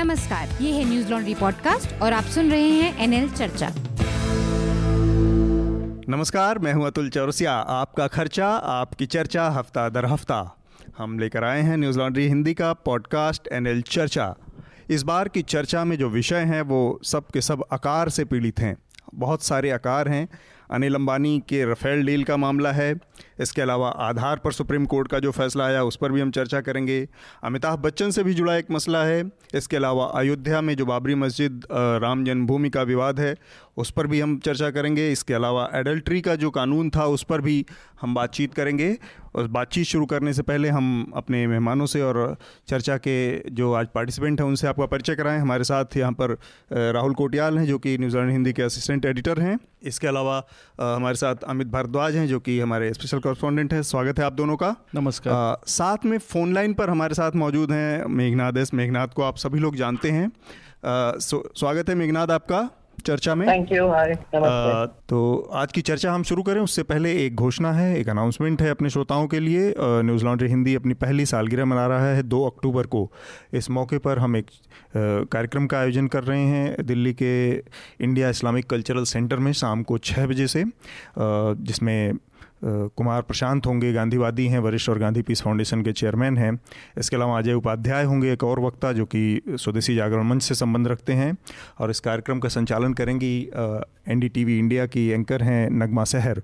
[0.00, 3.70] नमस्कार, ये है न्यूज़ लॉन्ड्री पॉडकास्ट और आप सुन रहे हैं एनएल चर्चा।
[6.08, 10.56] नमस्कार, मैं हूँ अतुल चौरसिया। आपका खर्चा, आपकी चर्चा, हफ़्ता दर हफ़्ता।
[10.98, 14.34] हम लेकर आए हैं न्यूज़ लॉन्ड्री हिंदी का पॉडकास्ट एनएल चर्चा।
[14.90, 18.60] इस बार की चर्चा में जो विषय हैं, वो सब के सब आकार से पीड़ित
[18.60, 18.76] हैं।
[19.14, 20.28] बहुत सारे आकार हैं।
[20.70, 22.94] अनिल अंबानी के रफेल डील का मामला है।
[23.40, 26.60] इसके अलावा आधार पर सुप्रीम कोर्ट का जो फैसला आया, उस पर भी हम चर्चा
[26.60, 27.08] करेंगे।
[27.44, 29.22] अमिताभ बच्चन से भी जुड़ा एक मसला है।
[29.54, 33.34] इसके अलावा अयोध्या में जो बाबरी मस्जिद राम जन्मभूमि का विवाद है
[33.76, 37.40] उस पर भी हम चर्चा करेंगे। इसके अलावा एडल्ट्री का जो कानून था उस पर
[37.40, 37.64] भी
[38.00, 38.96] हम बातचीत करेंगे।
[39.34, 42.36] और बातचीत शुरू करने से पहले हम अपने मेहमानों से और
[42.68, 46.36] चर्चा के जो आज पार्टिसिपेंट हैं उनसे आपका परिचय कराएँ। हमारे साथ यहाँ पर
[46.72, 50.42] राहुल कोटियाल हैं जो कि न्यूजीलैंड हिंदी के असिस्टेंट एडिटर हैं। इसके अलावा
[50.80, 54.56] हमारे साथ अमित भारद्वाज हैं जो कि हमारे स्पेशल कॉरस्पॉन्डेंट हैं। स्वागत है आप दोनों
[54.56, 59.22] का। नमस्कार। साथ में फ़ोन लाइन पर हमारे साथ मौजूद हैं मेघनाथ एस। मेघनाथ को
[59.22, 60.30] आप सभी लोग जानते हैं।
[60.84, 62.68] स्वागत है मेघनाथ आपका।
[63.00, 63.46] चर्चा में?
[63.48, 64.14] थैंक यू हाय
[65.08, 68.70] तो आज की चर्चा हम शुरू करें उससे पहले एक घोषणा है एक अनाउंसमेंट है
[68.70, 72.86] अपने श्रोताओं के लिए। न्यूज़ लॉन्ड्री हिंदी अपनी पहली सालगिरह मना रहा है दो अक्टूबर
[72.86, 73.10] को।
[73.52, 74.46] इस मौके पर हम एक
[74.96, 79.98] कार्यक्रम का आयोजन कर रहे हैं दिल्ली के इंडिया इस्लामिक कल्चरल सेंटर में शाम को
[79.98, 80.64] छः बजे से
[81.18, 82.12] जिसमें
[82.62, 86.58] कुमार प्रशांत होंगे, गांधीवादी हैं, वरिष्ठ और गांधी पीस फाउंडेशन के चेयरमैन हैं।
[86.98, 90.88] इसके अलावा अजय उपाध्याय होंगे, एक और वक्ता जो कि स्वदेशी जागरण मंच से संबंध
[90.88, 91.36] रखते हैं
[91.78, 93.38] और इस कार्यक्रम का संचालन करेंगी
[94.08, 96.42] एनडीटीवी इंडिया की एंकर हैं नगमा सहर।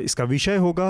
[0.00, 0.88] इसका विषय होगा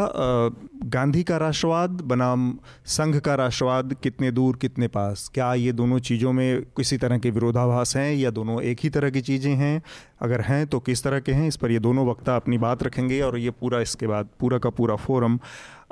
[0.87, 2.53] गांधी का राष्ट्रवाद बनाम
[2.87, 7.31] संघ का राष्ट्रवाद, कितने दूर, कितने पास। क्या ये दोनों चीज़ों में किसी तरह के
[7.31, 9.83] विरोधाभास हैं या दोनों एक ही तरह की चीज़ें हैं?
[10.23, 11.49] अगर हैं तो किस तरह के हैं?
[11.49, 14.71] इस पर ये दोनों वक्ता अपनी बात रखेंगे और ये पूरा इसके बाद पूरा का
[14.71, 15.39] पूरा फोरम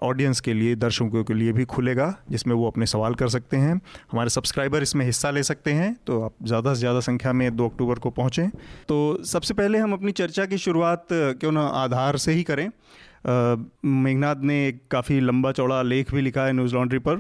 [0.03, 3.75] ऑडियंस के लिए दर्शकों के लिए भी खुलेगा जिसमें वो अपने सवाल कर सकते हैं।
[4.13, 7.69] हमारे सब्सक्राइबर इसमें हिस्सा ले सकते हैं तो आप ज़्यादा से ज़्यादा संख्या में दो
[7.69, 8.49] अक्टूबर को पहुँचें।
[8.89, 12.69] तो सबसे पहले हम अपनी चर्चा की शुरुआत क्यों ना आधार से ही करें।
[13.85, 17.17] मेघनाथ ने एक काफ़ी लंबा चौड़ा लेख भी लिखा है न्यूज़ लॉन्ड्री पर।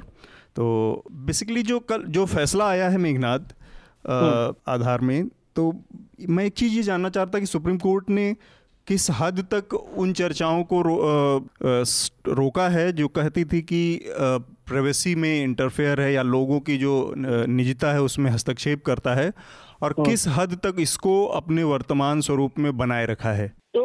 [0.56, 3.54] तो बेसिकली जो कल जो फैसला आया है मेघनाथ
[4.08, 5.72] हम्म। आधार में तो
[6.28, 8.34] मैं एक चीज़ ये जानना चाहता कि सुप्रीम कोर्ट ने
[8.86, 11.82] किस हद तक उन चर्चाओं को रो, आ, आ,
[12.28, 14.00] रोका है जो कहती थी कि
[14.68, 19.32] प्राइवेसी में इंटरफेयर है या लोगों की जो निजता है उसमें हस्तक्षेप करता है?
[19.82, 23.48] और हाँ। किस हद तक इसको अपने वर्तमान स्वरूप में बनाए रखा है?
[23.48, 23.84] तो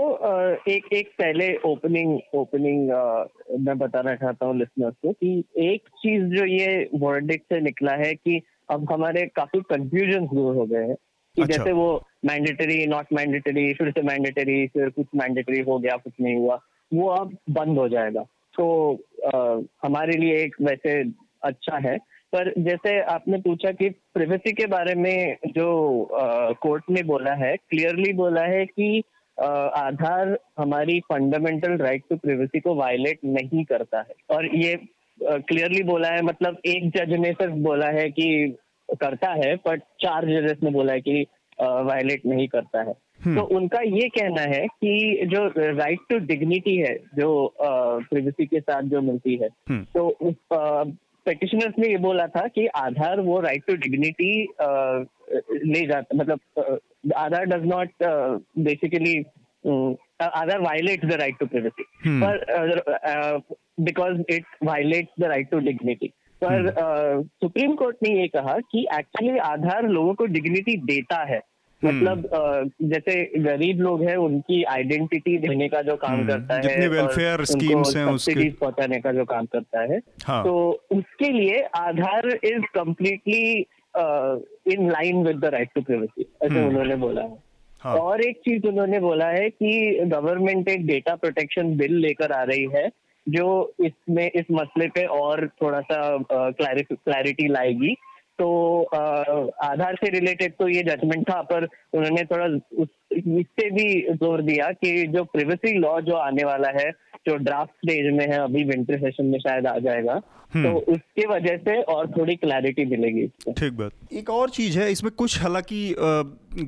[0.71, 2.89] एक एक पहले ओपनिंग ओपनिंग
[3.59, 8.13] मैं बताना चाहता हूँ लिसनर्स को कि एक चीज़ जो ये वर्डिक से निकला है
[8.13, 10.95] कि अब हमारे काफ़ी कंफ्यूजन दूर हो गए हैं।
[11.39, 11.87] कि अच्छा। जैसे वो
[12.25, 16.59] मैंडेटरी नॉट मैंडेटरी फिर से मैंडेटरी फिर कुछ मैंडेटरी हो गया कुछ नहीं हुआ
[16.93, 18.21] वो अब बंद हो जाएगा।
[18.55, 18.67] तो
[19.25, 19.39] आ,
[19.87, 21.01] हमारे लिए एक वैसे
[21.43, 21.97] अच्छा है।
[22.33, 25.69] पर जैसे आपने पूछा कि प्रिवेसी के बारे में जो
[26.61, 29.03] कोर्ट ने बोला है क्लियरली बोला है कि
[29.37, 34.79] आ, आधार हमारी फंडामेंटल राइट टू प्रिवेसी को वायलेट नहीं करता है। और ये
[35.21, 38.27] क्लियरली बोला है मतलब एक जज ने सिर्फ़ बोला है कि
[38.95, 41.25] करता है बट चार जजेस ने बोला है कि
[41.59, 42.93] वायलेट नहीं करता है
[43.25, 48.59] हम्म। तो उनका ये कहना है कि जो राइट टू डिग्निटी है जो प्रिवेसी के
[48.59, 50.33] साथ जो मिलती है हम्म। तो
[51.25, 54.31] पेटिशनर्स ने ये बोला था कि आधार वो राइट टू डिग्निटी
[55.65, 56.79] ले जाता मतलब
[57.15, 58.03] Aadhaar does not
[58.59, 59.17] basically
[60.21, 61.83] Aadhaar violate the right to privacy
[62.21, 63.41] पर
[63.81, 66.11] because it violates the right to dignity
[66.41, 71.41] पर सुप्रीम हम्म। कोर्ट ने ये कहा कि एक्चुअली आधार लोगों को डिग्निटी देता है
[71.81, 76.61] हम्म। मतलब जैसे गरीब लोग हैं उनकी आइडेंटिटी देने का जो काम हम्म। करता है
[76.61, 80.43] जितने वेलफेयर स्कीम्स हैं उसके पहुँचाने का जो काम करता है हाँ.
[80.43, 80.55] तो
[80.91, 83.43] उसके लिए Aadhaar is completely
[84.73, 87.37] in line with the right to privacy ऐसे उन्होंने बोला है
[87.81, 87.95] हाँ.
[87.95, 92.67] और एक चीज़ उन्होंने बोला है कि गवर्नमेंट एक डेटा प्रोटेक्शन बिल लेकर आ रही
[92.73, 92.89] है
[93.27, 95.99] जो इसमें, इस मसले पे और थोड़ा सा
[96.31, 97.95] क्लैरिटी लाएगी।
[98.39, 98.83] तो
[99.63, 102.47] आधार से रिलेटेड तो ये जजमेंट था, पर उन्होंने थोड़ा
[103.11, 106.89] इससे भी ज़ोर दिया कि जो प्रिवेसी लॉ जो आने वाला है
[107.27, 110.21] जो ड्राफ्ट स्टेज में है अभी विंटर सेशन में शायद आ जाएगा
[110.53, 114.91] हम्म। तो उसके वजह से और थोड़ी क्लैरिटी मिलेगी ठीक बात। एक और चीज़ है
[114.91, 115.95] इसमें कुछ हालाँकि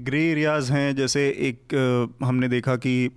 [0.10, 3.10] ग्रे एरियाज़ हैं जैसे एक आ, हमने देखा कि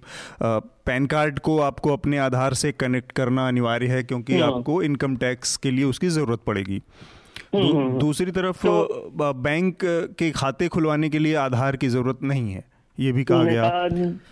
[0.43, 5.17] पैन कार्ड को आपको अपने आधार से कनेक्ट करना अनिवार्य है क्योंकि हम्म। आपको इनकम
[5.17, 6.79] टैक्स के लिए उसकी ज़रूरत पड़ेगी।
[7.55, 9.85] दू, हम्म, दूसरी तरफ़ तो, बैंक
[10.19, 12.65] के खाते खुलवाने के लिए आधार की ज़रूरत नहीं है।
[13.00, 13.88] ये भी कहा गया।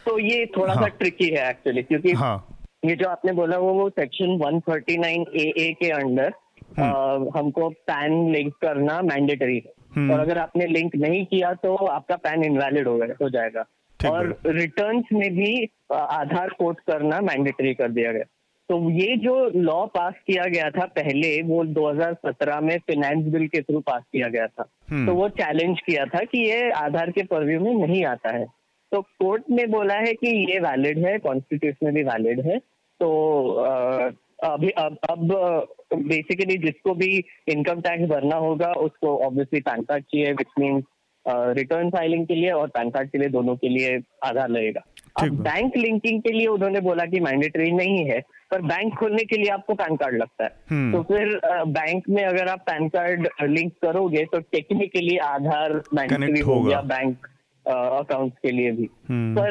[0.07, 2.47] तो ये थोड़ा हाँ, सा ट्रिकी है एक्चुअली क्योंकि हाँ,
[2.85, 6.33] ये जो आपने बोला वो वो सेक्शन 139 ए ए के अंडर
[6.79, 11.75] हम्म। हमको पैन लिंक करना मैंडेटरी है। हम्म। और अगर आपने लिंक नहीं किया तो
[11.77, 13.65] आपका पैन इनवैलिड हो गया हो जाएगा।
[14.11, 18.25] और रिटर्न्स में भी आधार कोट करना मैंडेटरी कर दिया गया।
[18.73, 23.61] तो ये जो लॉ पास किया गया था पहले वो 2017 में फिनेंस बिल के
[23.63, 27.23] थ्रू पास किया गया था। हम्म। तो वो चैलेंज किया था कि ये आधार के
[27.23, 28.47] परव्यू में नहीं आता है।
[28.93, 32.59] तो कोर्ट ने बोला है कि ये वैलिड है कॉन्स्टिट्यूशनली वैलिड है।
[33.01, 33.49] तो
[34.45, 35.29] अभी अब अब
[35.95, 40.85] बेसिकली जिसको भी इनकम टैक्स भरना होगा उसको ऑब्वियसली पैन कार्ड चाहिए विच मीन्स
[41.29, 44.81] रिटर्न फाइलिंग के लिए और पैन कार्ड के लिए दोनों के लिए आधार लगेगा।
[45.17, 48.21] अब बैंक लिंकिंग के लिए उन्होंने बोला कि मैंडेटरी नहीं है
[48.51, 52.25] पर बैंक खोलने के लिए आपको पैन कार्ड लगता है। हम्म। तो फिर बैंक में
[52.25, 57.27] अगर आप पैन कार्ड लिंक करोगे तो टेक्निकली आधार मैंडेटरी हो गया बैंक
[57.67, 59.51] अकाउंट्स के लिए भी। हम्म। पर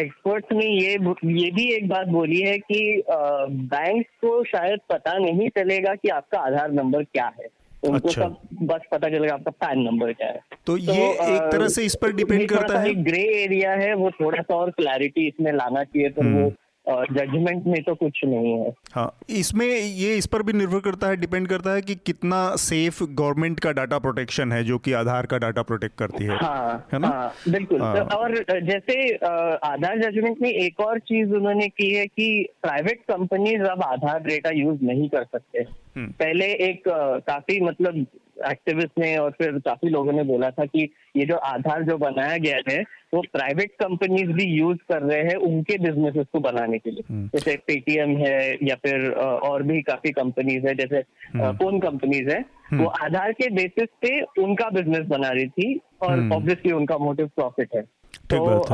[0.00, 0.92] एक्सपर्ट्स ने ये
[1.34, 6.38] ये भी एक बात बोली है कि बैंक को शायद पता नहीं चलेगा कि आपका
[6.38, 7.46] आधार नंबर क्या है।
[7.82, 11.52] उनको अच्छा। सब बस पता चलेगा आपका पैन नंबर क्या है तो ये तो, एक
[11.52, 15.26] तरह से इस पर डिपेंड करता है ग्रे एरिया है वो थोड़ा सा और क्लैरिटी
[15.28, 16.50] इसमें लाना चाहिए पर हम्म। वो
[16.86, 21.16] जजमेंट में तो कुछ नहीं है हाँ इसमें ये इस पर भी निर्भर करता है
[21.16, 25.38] डिपेंड करता है कि कितना सेफ़ गवर्नमेंट का डाटा प्रोटेक्शन है जो कि आधार का
[25.38, 27.08] डाटा प्रोटेक्ट करती है हाँ है ना?
[27.08, 32.06] हाँ बिल्कुल हाँ। तो और जैसे आधार जजमेंट में एक और चीज़ उन्होंने की है
[32.06, 32.30] कि
[32.62, 35.66] प्राइवेट कंपनीज़ अब आधार डेटा यूज़ नहीं कर सकते
[35.96, 38.06] हम्म। पहले एक काफ़ी मतलब
[38.48, 42.36] एक्टिविस्ट ने और फिर काफ़ी लोगों ने बोला था कि ये जो आधार जो बनाया
[42.36, 42.82] गया है
[43.14, 47.26] वो प्राइवेट कंपनीज़ भी यूज़ कर रहे हैं उनके बिजनेसेस को बनाने के लिए। हम्म।
[47.26, 51.02] जैसे पेटीएम है या फिर और भी काफ़ी कंपनीज़ है जैसे
[51.34, 56.12] हम्म। फ़ोन कंपनीज़ है। वो आधार के बेसिस पे उनका बिज़नेस बना रही थी और
[56.12, 57.82] हम्म। ऑब्वियसली उनका मोटिव प्रॉफिट है।
[58.30, 58.64] तो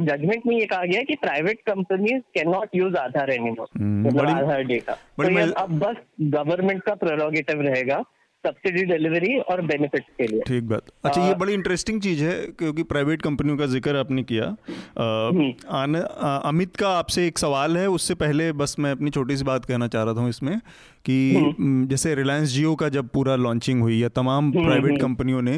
[0.00, 2.20] जजमेंट में ये कहा गया कि private companies
[2.50, 8.02] cannot use Aadhaar anymore hmm, मतलब आधार डेटा तो अब बस गवर्नमेंट का प्रोरोगेटिव रहेगा
[8.46, 12.82] सब्सिडी डिलीवरी और बेनिफिट्स के लिए। ठीक बात। अच्छा ये बड़ी इंटरेस्टिंग चीज़ है क्योंकि
[12.92, 14.44] प्राइवेट कंपनियों का ज़िक्र आपने किया।
[15.74, 19.44] आन, अ, अमित का आपसे एक सवाल है उससे पहले बस मैं अपनी छोटी सी
[19.44, 20.58] बात कहना चाह रहा था इसमें
[21.04, 21.16] कि
[21.90, 25.56] जैसे रिलायंस जियो का जब पूरा लॉन्चिंग हुई या तमाम प्राइवेट कंपनियों ने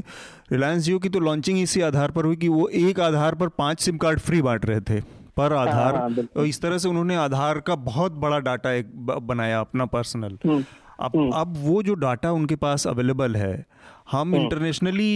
[0.53, 3.81] रिलायंस जियो की तो लॉन्चिंग इसी आधार पर हुई कि वो एक आधार पर पाँच
[3.81, 5.01] सिम कार्ड फ्री बांट रहे थे
[5.37, 8.91] पर आधार हाँ, इस तरह से उन्होंने आधार का बहुत बड़ा डाटा एक
[9.23, 10.65] बनाया अपना पर्सनल हम्म।
[10.99, 13.67] अब अब वो जो डाटा उनके पास अवेलेबल है
[14.13, 15.11] हम इंटरनेशनली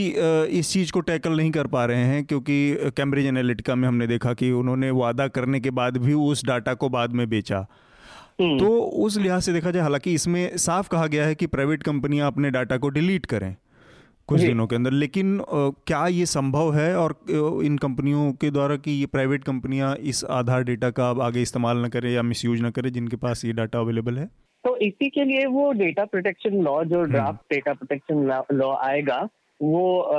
[0.58, 2.56] इस चीज़ को टैकल नहीं कर पा रहे हैं क्योंकि
[2.96, 6.88] कैम्ब्रिज एनालिटिका में हमने देखा कि उन्होंने वादा करने के बाद भी उस डाटा को
[6.88, 7.66] बाद में बेचा।
[8.40, 8.68] हम्म। तो
[9.06, 12.50] उस लिहाज से देखा जाए हालाँकि इसमें साफ़ कहा गया है कि प्राइवेट कंपनियाँ अपने
[12.50, 13.54] डाटा को डिलीट करें
[14.28, 16.94] कुछ दिनों के अंदर लेकिन क्या ये संभव है?
[16.96, 17.14] और
[17.64, 21.84] इन कंपनियों के द्वारा कि ये प्राइवेट कंपनियाँ इस आधार डेटा का अब आगे इस्तेमाल
[21.84, 24.28] न करें या मिसयूज ना करें जिनके पास ये डाटा अवेलेबल है?
[24.64, 29.28] तो इसी के लिए वो डेटा प्रोटेक्शन लॉ। जो ड्राफ्ट डेटा प्रोटेक्शन लॉ आएगा
[29.60, 30.18] वो अ,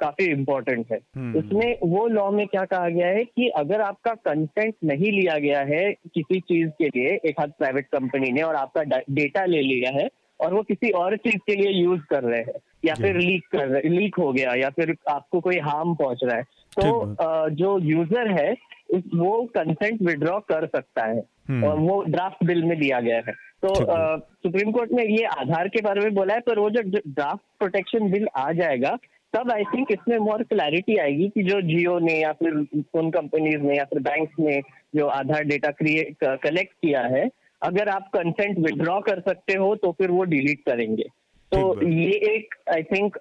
[0.00, 4.12] काफ़ी इम्पोर्टेंट है हम्म। उसमें वो लॉ में क्या कहा गया है कि अगर आपका
[4.28, 5.82] कंसेंट नहीं लिया गया है
[6.14, 10.08] किसी चीज़ के लिए एक हाथ प्राइवेट कंपनी ने और आपका डेटा ले लिया है
[10.40, 13.68] और वो किसी और चीज़ के लिए यूज़ कर रहे हैं या फिर लीक कर
[13.68, 16.42] रहे लीक हो गया या फिर आपको कोई हार्म पहुँच रहा है
[16.76, 18.52] तो अ, जो यूज़र है
[18.94, 23.32] वो कंसेंट विड्रॉ कर सकता है। और वो ड्राफ्ट बिल में दिया गया है।
[23.62, 27.42] तो सुप्रीम कोर्ट ने ये आधार के बारे में बोला है पर वो जो ड्राफ्ट
[27.58, 28.96] प्रोटेक्शन बिल आ जाएगा
[29.32, 33.62] तब आई थिंक इसमें मोर क्लैरिटी आएगी कि जो जियो ने या फिर फ़ोन कंपनीज़
[33.62, 34.60] ने या फिर बैंक ने
[34.96, 37.28] जो आधार डेटा क्रिएट कलेक्ट किया है
[37.62, 41.04] अगर आप कंसेंट विड्रॉ कर सकते हो तो फिर वो डिलीट करेंगे।
[41.52, 43.16] तो ये एक आई थिंक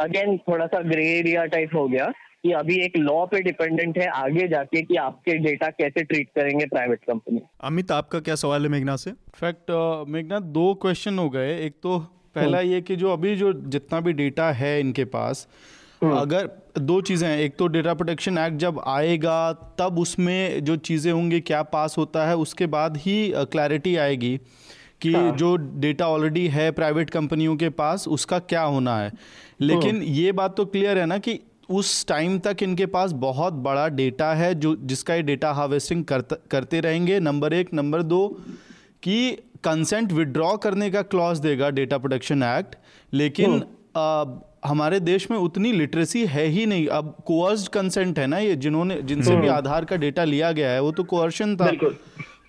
[0.00, 2.06] अगेन थोड़ा सा ग्रे एरिया टाइप हो गया।
[2.44, 6.66] कि अभी एक लॉ पे डिपेंडेंट है आगे जाके कि आपके डेटा कैसे ट्रीट करेंगे
[6.66, 9.10] प्राइवेट कंपनी अमित आपका क्या सवाल है मेघना से?
[9.10, 9.70] इनफैक्ट
[10.08, 11.98] मेघनाथ दो क्वेश्चन हो गए। एक तो
[12.34, 15.46] पहला ये कि जो अभी जो जितना भी डेटा है इनके पास
[16.02, 21.10] अगर दो चीज़ें हैं। एक तो डेटा प्रोटेक्शन एक्ट जब आएगा तब उसमें जो चीज़ें
[21.12, 23.16] होंगी क्या पास होता है उसके बाद ही
[23.52, 24.36] क्लैरिटी आएगी
[25.00, 29.10] कि जो डेटा ऑलरेडी है प्राइवेट कंपनियों के पास उसका क्या होना है।
[29.60, 31.38] लेकिन ये बात तो क्लियर है ना कि
[31.70, 36.36] उस टाइम तक इनके पास बहुत बड़ा डेटा है जो जिसका ये डेटा हार्वेस्टिंग करते
[36.50, 38.26] करते रहेंगे। नंबर एक नंबर दो
[39.02, 39.30] कि
[39.64, 42.76] कंसेंट विड्रॉ करने का क्लॉज देगा डेटा प्रोटेक्शन एक्ट
[43.12, 43.62] लेकिन
[43.96, 44.24] आ,
[44.66, 49.00] हमारे देश में उतनी लिटरेसी है ही नहीं। अब कोअर्स्ड कंसेंट है ना ये जिन्होंने
[49.02, 51.96] जिनसे भी आधार का डेटा लिया गया है वो तो कोअर्शन था। बिल्कुल।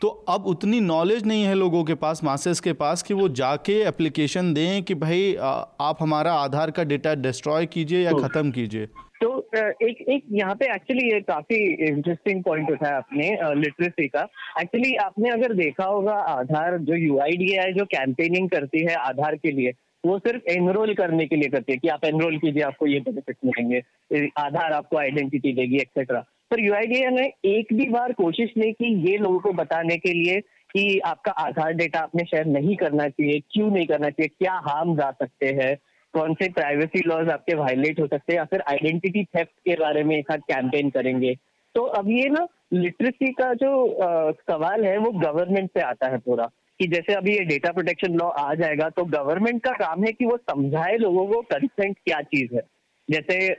[0.02, 3.74] तो अब उतनी नॉलेज नहीं है लोगों के पास मासेस के पास कि वो जाके
[3.84, 8.86] एप्लीकेशन दें कि भाई आप हमारा आधार का डेटा डिस्ट्रॉय कीजिए या ख़त्म कीजिए।
[9.22, 14.28] तो एक एक यहाँ पे एक्चुअली ये काफ़ी इंटरेस्टिंग पॉइंट उठाया आपने लिटरेसी का।
[14.62, 19.74] एक्चुअली आपने अगर देखा होगा आधार जो यूआईडीआई जो कैंपेनिंग करती है आधार के लिए
[20.04, 23.38] वो सिर्फ़ एनरोल करने के लिए करती है कि आप एनरोल कीजिए आपको ये बेनिफिट
[23.46, 28.94] मिलेंगे आधार आपको आइडेंटिटी देगी एक्सेट्रा पर यूआईडीए ने एक भी बार कोशिश नहीं की
[29.10, 30.40] ये लोगों को बताने के लिए
[30.72, 34.96] कि आपका आधार डेटा आपने शेयर नहीं करना चाहिए क्यों नहीं करना चाहिए क्या हार्म
[34.96, 35.76] जा सकते हैं
[36.14, 40.04] कौन से प्राइवेसी लॉज आपके वायलेट हो सकते हैं या फिर आइडेंटिटी थेफ्ट के बारे
[40.04, 41.34] में एक साथ कैंपेन करेंगे।
[41.76, 46.18] तो अब ये ना लिटरेसी का जो आ, सवाल है वो गवर्नमेंट से आता है
[46.18, 46.46] पूरा
[46.80, 50.26] कि जैसे अभी ये डेटा प्रोटेक्शन लॉ आ जाएगा तो गवर्नमेंट का काम है कि
[50.26, 52.62] वो समझाए लोगों को कंसेंट क्या चीज़ है।
[53.10, 53.54] जैसे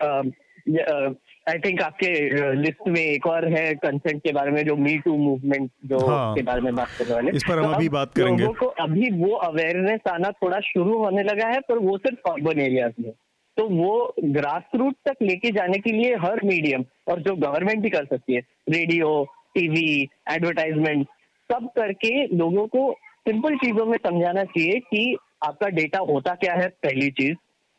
[1.46, 2.08] आई थिंक आपके
[2.54, 6.34] लिस्ट में एक और है कंसेंट के बारे में जो मी टू मूवमेंट जो हाँ,
[6.34, 8.66] के बारे में बात करने वाले। इस पर हम तो अभी बात करेंगे। लोगों को
[8.84, 13.10] अभी वो अवेयरनेस आना थोड़ा शुरू होने लगा है पर वो सिर्फ़ अर्बन एरियाज़ में।
[13.56, 17.90] तो वो ग्रास रूट तक लेके जाने के लिए हर मीडियम और जो गवर्नमेंट भी
[17.90, 19.24] कर सकती है रेडियो
[19.54, 21.06] टीवी एडवर्टाइजमेंट
[21.50, 22.90] सब करके लोगों को
[23.28, 27.36] सिंपल चीज़ों में समझाना चाहिए कि आपका डेटा होता क्या है पहली चीज़।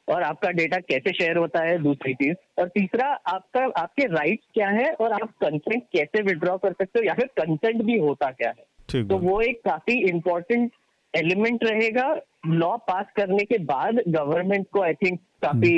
[0.09, 4.69] और आपका डेटा कैसे शेयर होता है दूसरी चीज़। और तीसरा आपका आपके राइट क्या
[4.69, 8.49] है और आप कंसेंट कैसे विड्रॉ कर सकते हो या फिर कंसेंट भी होता क्या
[8.49, 8.63] है?
[9.03, 10.71] तो वो एक काफ़ी इंपॉर्टेंट
[11.13, 15.73] एलिमेंट रहेगा। लॉ पास करने के बाद गवर्नमेंट को आई थिंक काफ़ी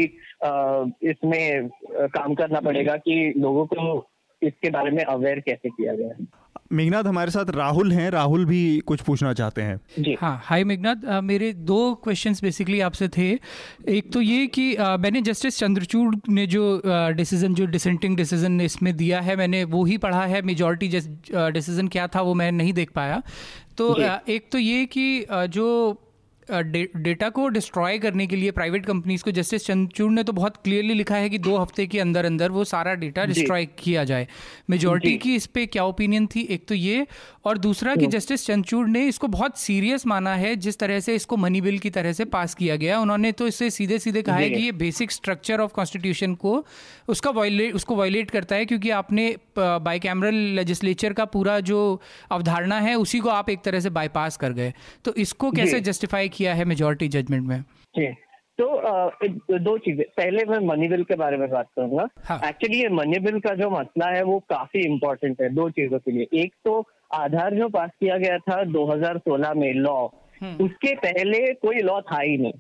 [0.45, 4.07] हम्म। इसमें काम करना पड़ेगा कि लोगों को
[4.41, 6.27] इसके बारे में अवेयर कैसे किया गया है।
[6.71, 11.21] मेघनाथ हमारे साथ राहुल हैं राहुल भी कुछ पूछना चाहते हैं। जी। हाँ हाय मेघनाथ
[11.23, 13.29] मेरे दो क्वेश्चंस बेसिकली आपसे थे।
[13.89, 16.81] एक तो ये कि आ, मैंने जस्टिस चंद्रचूड़ ने जो
[17.15, 20.88] डिसीज़न जो डिसेंटिंग डिसीज़न इसमें दिया है मैंने वो ही पढ़ा है मेजॉरिटी
[21.51, 23.21] डिसीज़न क्या था वो मैं नहीं देख पाया।
[23.77, 23.95] तो
[24.29, 25.65] एक तो ये कि जो
[26.51, 30.94] डेटा को डिस्ट्रॉय करने के लिए प्राइवेट कंपनीज़ को जस्टिस चंद्रचूड़ ने तो बहुत क्लियरली
[30.94, 34.27] लिखा है कि दो हफ़्ते के अंदर अंदर वो सारा डेटा डिस्ट्रॉय किया जाए।
[34.70, 36.41] मेजोरिटी की इस पर क्या ओपिनियन थी?
[36.41, 37.06] एक तो ये
[37.46, 41.38] और दूसरा कि जस्टिस चंद्रचूड़ ने इसको बहुत सीरियस माना है जिस तरह से इसको
[41.38, 44.50] मनी बिल की तरह से पास किया गया। उन्होंने तो इससे सीधे सीधे कहा है
[44.50, 46.65] कि ये बेसिक स्ट्रक्चर ऑफ़ कॉन्स्टिट्यूशन को
[47.10, 51.79] उसका वायलेट उसको वायलेट करता है क्योंकि आपने बाई कैमरल लेजिस्लेचर का पूरा जो
[52.32, 54.74] अवधारणा है उसी को आप एक तरह से बाईपास कर गए।
[55.06, 57.62] तो इसको कैसे जस्टिफाई किया है मेजोरिटी जजमेंट में?
[57.96, 58.08] जी।
[58.60, 62.03] तो दो चीज़ें। पहले मैं मनी बिल के बारे में बात करूँगा।
[62.48, 62.84] एक्चुअली हाँ.
[62.84, 66.27] ये मनी बिल का जो मसला है वो काफ़ी इम्पोर्टेंट है दो चीज़ों के लिए।
[66.41, 66.74] एक तो
[67.15, 69.96] आधार जो पास किया गया था 2016 में लॉ
[70.41, 72.53] हम्म। उसके पहले कोई लॉ था ही नहीं।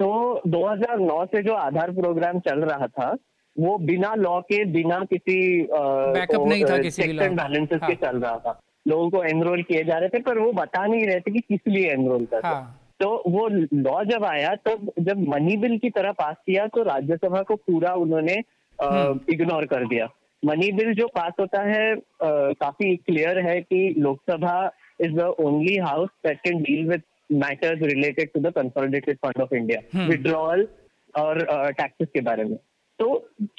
[0.00, 3.14] तो 2009 से जो आधार प्रोग्राम चल रहा था
[3.56, 7.90] वो बिना लॉ के बिना किसी बैकअप नहीं था किसी बैलेंसेस हाँ.
[7.90, 11.06] के। चल रहा था। लोगों को एनरोल किए जा रहे थे पर वो बता नहीं
[11.06, 12.79] रहे थे कि किस लिए एनरोल कर हाँ.
[13.00, 17.42] तो वो लॉ जब आया तब जब मनी बिल की तरह पास किया तो राज्यसभा
[17.42, 20.08] को पूरा उन्होंने इग्नोर हम्म। कर दिया।
[20.42, 24.56] मनी बिल जो पास होता है आ, काफ़ी क्लियर है कि Lok Sabha
[25.00, 29.54] is the only house that can deal with matters related to the consolidated fund of
[29.54, 30.66] India withdrawal
[31.14, 31.40] और
[31.72, 32.56] टैक्सेस के बारे में।
[32.98, 33.06] तो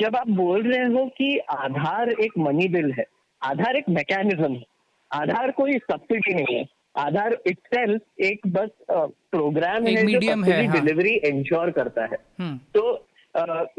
[0.02, 3.06] जब आप बोल रहे हो कि आधार एक मनी बिल है
[3.42, 4.64] आधार एक मैकेनिज्म है
[5.12, 6.64] आधार कोई सब्सिडी नहीं है
[6.96, 11.32] आधार इटसेल्फ एक बस प्रोग्राम है मीडियम है डिलीवरी हाँ.
[11.32, 13.08] इंश्योर करता है हम्म। तो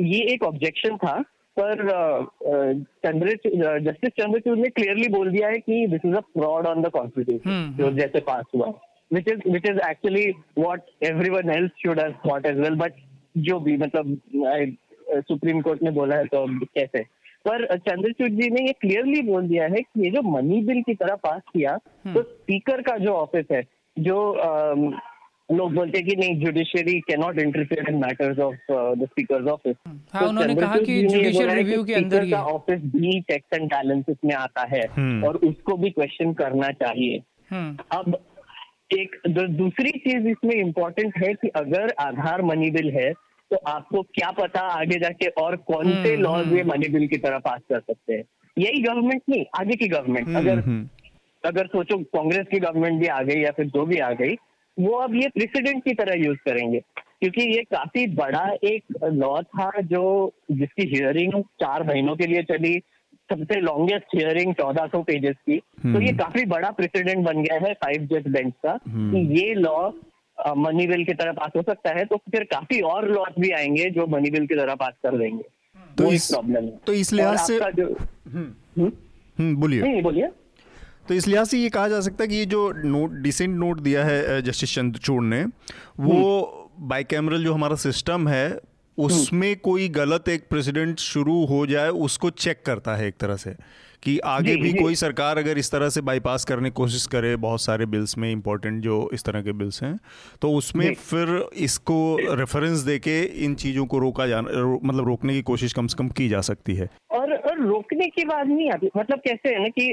[0.03, 1.21] ये एक ऑब्जेक्शन था
[1.57, 1.83] पर
[3.07, 3.35] चंद्र
[3.81, 7.75] जस्टिस चंद्रचूड़ ने क्लियरली बोल दिया है कि this is a fraud on the constitution
[7.79, 8.73] जो जैसे पास हुआ
[9.11, 10.27] which is which is actually
[10.59, 10.91] what
[11.31, 12.95] everyone else should thought as well but
[13.41, 14.17] जो भी मतलब
[15.23, 17.05] सुप्रीम कोर्ट ने बोला है तो कैसे
[17.45, 20.95] पर चंद्रचूड़ जी ने ये क्लियरली बोल दिया है कि ये जो मनी बिल की
[20.95, 23.63] तरह पास किया हम्म। तो स्पीकर का जो ऑफ़िस है
[23.97, 24.19] जो
[25.49, 29.77] लोग बोलते हैं कि नहीं judiciary can not interfere in matters of the speaker office
[30.13, 34.35] हाँ, उन्होंने कहा कि जुडिशियल रिव्यू के अंदर का ऑफ़िस भी चेक्स एंड बैलेंसेस में
[34.35, 38.19] आता है हम्म। और उसको भी क्वेश्चन करना चाहिए हम्म। अब
[38.91, 43.13] एक दूसरी चीज़ इसमें इम्पोर्टेंट है कि अगर आधार मनी बिल है
[43.53, 47.17] तो आपको क्या पता आगे जाके और कौन से लॉज हम्म, ये मनी बिल की
[47.19, 48.25] तरह पास कर सकते हैं।
[48.57, 50.89] यही गवर्नमेंट नहीं आगे की गवर्नमेंट हम्म, अगर हम्म।
[51.45, 54.35] अगर सोचो कांग्रेस की गवर्नमेंट भी आ गई या फिर जो भी आ गई
[54.77, 56.81] वो अब ये प्रेसिडेंट की तरह यूज़ करेंगे।
[57.21, 60.05] क्योंकि ये काफ़ी बड़ा एक लॉ था जो
[60.53, 62.79] जिसकी हियरिंग चार महीनों के लिए चली
[63.31, 67.73] सबसे लॉन्गेस्ट हियरिंग चौदह सौ पेजेस की। तो ये काफ़ी बड़ा प्रेसिडेंट बन गया है
[67.75, 69.91] फाइव जज बेंच का कि ये लॉ
[70.47, 73.91] मनी बिल की तरह पास हो सकता है तो फिर काफ़ी और लॉस भी आएँगे
[73.91, 75.45] जो मनी बिल की तरह पास कर देंगे।
[75.99, 77.87] तो इस प्रॉब्लम है। तो इस लिहाज से जो
[78.33, 78.93] हम्म, हम्म?
[79.39, 80.29] हम्म, बोलिए। बोलिए।
[81.09, 83.81] तो इस लिहाज से ये कहा जा सकता है कि ये जो नोट डिसेंट नोट
[83.81, 85.45] दिया है जस्टिस चंद्रचूड़ ने
[86.01, 88.59] वो बाई कैमरल जो हमारा सिस्टम है
[88.99, 93.55] उसमें कोई गलत एक प्रेसिडेंट शुरू हो जाए उसको चेक करता है एक तरह से
[94.03, 97.63] कि आगे भी कोई सरकार अगर इस तरह से बाईपास करने की कोशिश करे बहुत
[97.63, 99.99] सारे बिल्स में इंपॉर्टेंट जो इस तरह के बिल्स हैं
[100.43, 105.43] तो उसमें फिर इसको रेफरेंस देके इन चीज़ों को रोका जाना रो, मतलब रोकने की
[105.43, 108.91] कोशिश कम से कम की जा सकती है। और और रोकने की बात नहीं आती
[108.97, 109.87] मतलब कैसे है ना कि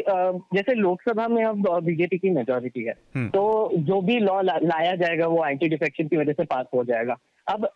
[0.55, 4.95] जैसे लोकसभा में अब बीजेपी की मेजोरिटी है हम्म। तो जो भी लॉ ला, लाया
[4.95, 7.69] जाएगा वो एंटी डिफेक्शन की वजह से पास हो जाएगा। अब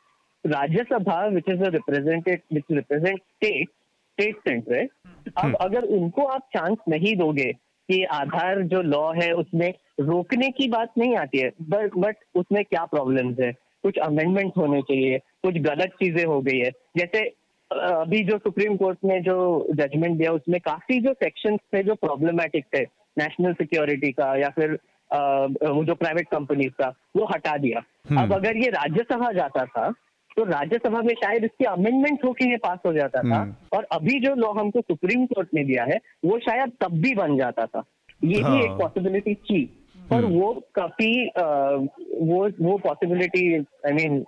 [0.45, 3.69] Rajya Sabha which is represented which represent state
[4.17, 4.87] state centre
[5.27, 7.51] अब हम्म। अगर उनको आप चांस नहीं दोगे
[7.89, 9.69] कि आधार जो लॉ है उसमें
[10.01, 13.51] रोकने की बात नहीं आती है बट बट उसमें क्या प्रॉब्लम्स है
[13.83, 17.21] कुछ अमेंडमेंट होने चाहिए कुछ गलत चीज़ें हो गई है जैसे
[17.71, 19.35] अभी जो सुप्रीम कोर्ट ने जो
[19.71, 22.83] जजमेंट दिया उसमें काफ़ी जो सेक्शन थे जो प्रॉब्लमेटिक थे
[23.17, 24.77] नेशनल सिक्योरिटी का या फिर
[25.11, 29.91] वो जो प्राइवेट कंपनीज़ का वो हटा दिया हम्म। अब अगर ये राज्यसभा जाता था
[30.37, 34.19] तो राज्यसभा में शायद इसके अमेंडमेंट होकर ये पास हो जाता था। हम्म। और अभी
[34.19, 37.83] जो लॉ हमको सुप्रीम कोर्ट ने दिया है वो शायद तब भी बन जाता था।
[38.23, 39.63] ये हाँ। भी एक पॉसिबिलिटी थी।
[40.09, 44.23] पर हम्म। वो काफ़ी वो वो पॉसिबिलिटी आई मीन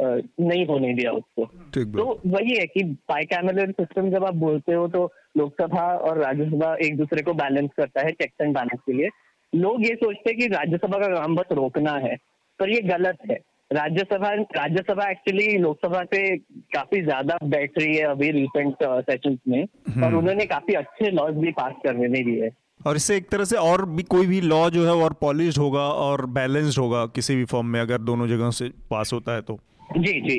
[0.00, 1.44] नहीं होने दिया उसको।
[1.76, 5.04] तो वही है कि बाइकैमरल सिस्टम जब आप बोलते हो तो
[5.36, 9.08] लोकसभा और राज्यसभा एक दूसरे को बैलेंस करता है चेक्स एंड बैलेंस के लिए।
[9.52, 12.16] लोग ये सोचते हैं कि राज्यसभा का काम बस रोकना है
[12.60, 13.38] पर ये गलत है।
[13.74, 16.36] राज्यसभा राज्यसभा एक्चुअली लोकसभा से
[16.74, 21.10] काफ़ी ज़्यादा बैठ रही है अभी रिसेंट सेशंस uh, में। और हम्म। उन्होंने काफ़ी अच्छे
[21.10, 22.50] लॉज भी पास करने में दिए।
[22.86, 25.86] और इससे एक तरह से और भी कोई भी लॉ जो है और पॉलिश होगा
[26.04, 29.58] और बैलेंस्ड होगा किसी भी फॉर्म में अगर दोनों जगह से पास होता है तो।
[29.98, 30.38] जी जी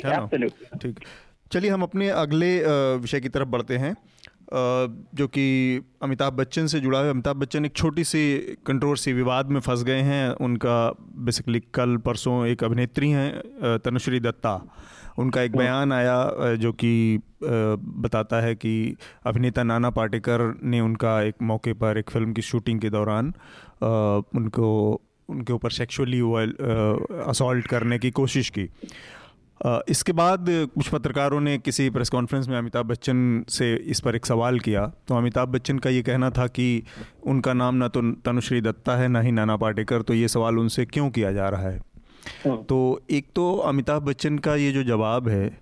[0.78, 1.00] ठीक।
[1.52, 3.96] चलिए हम अपने अगले uh, विषय की तरफ़ बढ़ते हैं।
[4.50, 8.38] जो कि अमिताभ बच्चन से जुड़ा है। अमिताभ बच्चन एक छोटी सी
[8.68, 10.76] कंट्रोवर्सी विवाद में फंस गए हैं। उनका
[11.18, 14.62] बेसिकली कल परसों एक अभिनेत्री हैं तनुश्री दत्ता।
[15.20, 21.36] उनका एक बयान आया जो कि बताता है कि अभिनेता नाना पाटेकर ने उनका एक
[21.42, 23.34] मौके पर एक फ़िल्म की शूटिंग के दौरान
[24.36, 24.70] उनको
[25.30, 26.20] उनके ऊपर सेक्सुअली
[27.24, 28.70] असॉल्ट करने की कोशिश की।
[29.90, 34.26] इसके बाद कुछ पत्रकारों ने किसी प्रेस कॉन्फ्रेंस में अमिताभ बच्चन से इस पर एक
[34.26, 36.84] सवाल किया। तो अमिताभ बच्चन का ये कहना था कि
[37.26, 40.86] उनका नाम ना तो तनुश्री दत्ता है ना ही नाना पाटेकर। तो ये सवाल उनसे
[40.86, 41.78] क्यों किया जा रहा है?
[42.46, 45.60] हाँ। तो एक तो अमिताभ बच्चन का ये जो जवाब है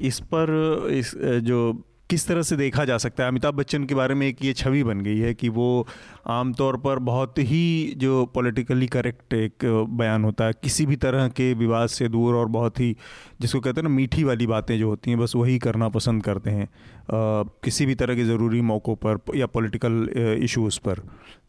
[0.00, 1.72] इस पर इस जो
[2.14, 3.28] किस तरह से देखा जा सकता है?
[3.28, 5.86] अमिताभ बच्चन के बारे में एक ये छवि बन गई है कि वो
[6.30, 9.64] आमतौर पर बहुत ही जो पॉलिटिकली करेक्ट एक
[9.98, 12.96] बयान होता है किसी भी तरह के विवाद से दूर और बहुत ही
[13.40, 16.50] जिसको कहते हैं ना मीठी वाली बातें जो होती हैं बस वही करना पसंद करते
[16.50, 20.08] हैं आ, किसी भी तरह के ज़रूरी मौक़ों पर या पॉलिटिकल
[20.42, 21.00] इश्यूज़ पर।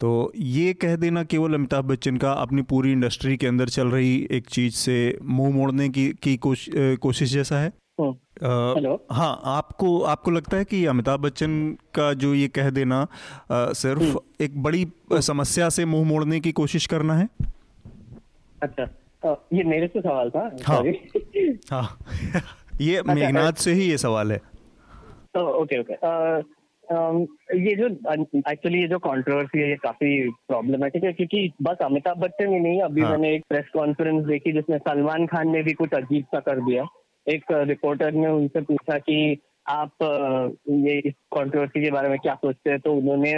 [0.01, 4.28] तो ये कह देना केवल अमिताभ बच्चन का अपनी पूरी इंडस्ट्री के अंदर चल रही
[4.32, 7.73] एक चीज़ से मुँह मोड़ने की की कोशिश जैसा है?
[7.99, 11.51] हेलो। हाँ आपको आपको लगता है कि अमिताभ बच्चन
[11.95, 16.51] का जो ये कह देना आ, सिर्फ़ हम्म। एक बड़ी समस्या से मुँह मोड़ने की
[16.51, 17.27] कोशिश करना है?
[18.63, 18.84] अच्छा।
[19.53, 20.81] ये मेरे से सवाल था हाँ।
[21.71, 21.97] हाँ।
[22.81, 24.38] ये अच्छा, मेघनाथ से ही ये सवाल है।
[25.36, 25.93] तो ओके ओके।
[27.60, 27.88] ये जो
[28.51, 32.81] एक्चुअली ये जो कंट्रोवर्सी है ये काफ़ी प्रॉब्लमेटिक है क्योंकि बस अमिताभ बच्चन ही नहीं
[32.81, 33.12] अभी हाँ.
[33.12, 36.86] मैंने एक प्रेस कॉन्फ्रेंस देखी जिसमें सलमान खान ने भी कुछ अजीब सा कर दिया।
[37.27, 40.03] एक रिपोर्टर ने उनसे पूछा कि आप
[40.69, 43.31] ये इस कंट्रोवर्सी के बारे में क्या सोचते हैं तो उन्होंने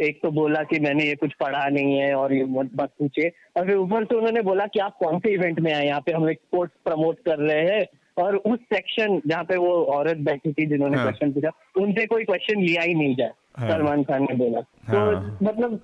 [0.00, 3.66] एक तो बोला कि मैंने ये कुछ पढ़ा नहीं है और ये मत पूछे और
[3.66, 6.28] फिर ऊपर से उन्होंने बोला कि आप कौन से इवेंट में आए यहाँ पे हम
[6.30, 10.66] एक स्पोर्ट्स प्रमोट कर रहे हैं और उस सेक्शन जहाँ पे वो औरत बैठी थी
[10.66, 14.34] जिन्होंने हाँ। क्वेश्चन पूछा उनसे कोई क्वेश्चन लिया ही नहीं जाए हाँ। सलमान खान ने
[14.34, 15.80] बोला तो हाँ। मतलब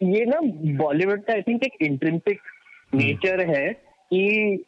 [0.00, 0.40] ये ना
[0.78, 2.40] बॉलीवुड का आई थिंक एक इंट्रेंसिक
[2.94, 4.64] नेचर हम्म। है कि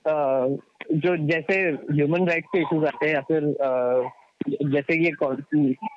[0.93, 1.61] जो जैसे
[1.93, 3.55] ह्यूमन राइट्स के इश्यूज़ आते हैं या फिर
[4.49, 5.11] जैसे ये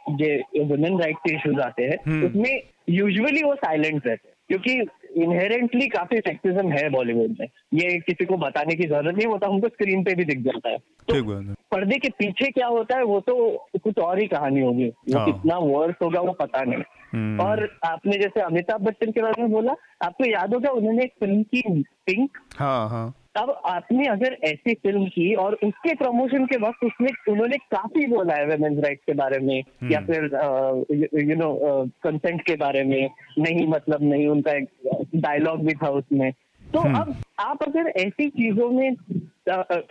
[0.09, 4.73] जो वुमेन राइट्स के इश्यूज़ आते हैं हम्म। उसमें यूजुअली वो साइलेंट रहते हैं। क्योंकि
[5.23, 9.67] इनहेरेंटली काफ़ी सेक्सिज्म है बॉलीवुड में। ये किसी को बताने की ज़रूरत नहीं होता हमको
[9.67, 13.67] स्क्रीन पे भी दिख जाता है। तो पर्दे के पीछे क्या होता है वो तो
[13.83, 17.77] कुछ और ही कहानी होगी। वो हाँ। कितना वर्स होगा वो पता नहीं। हम्म। और
[17.85, 21.61] आपने जैसे अमिताभ बच्चन के बारे में बोला आपको याद होगा उन्होंने एक फ़िल्म की
[21.81, 27.09] पिंक हाँ हाँ। अब आपने अगर ऐसी फ़िल्म की और उसके प्रमोशन के वक्त उसमें
[27.29, 29.55] उन्होंने काफ़ी बोला है वेमेन्स राइट के बारे में
[29.91, 31.53] या हम्म। फिर यू नो
[32.03, 34.67] कंसेंट के बारे में नहीं मतलब नहीं उनका एक
[35.15, 36.31] डायलॉग भी था उसमें
[36.63, 38.89] तो हम्म। अब आप अगर ऐसी चीज़ों में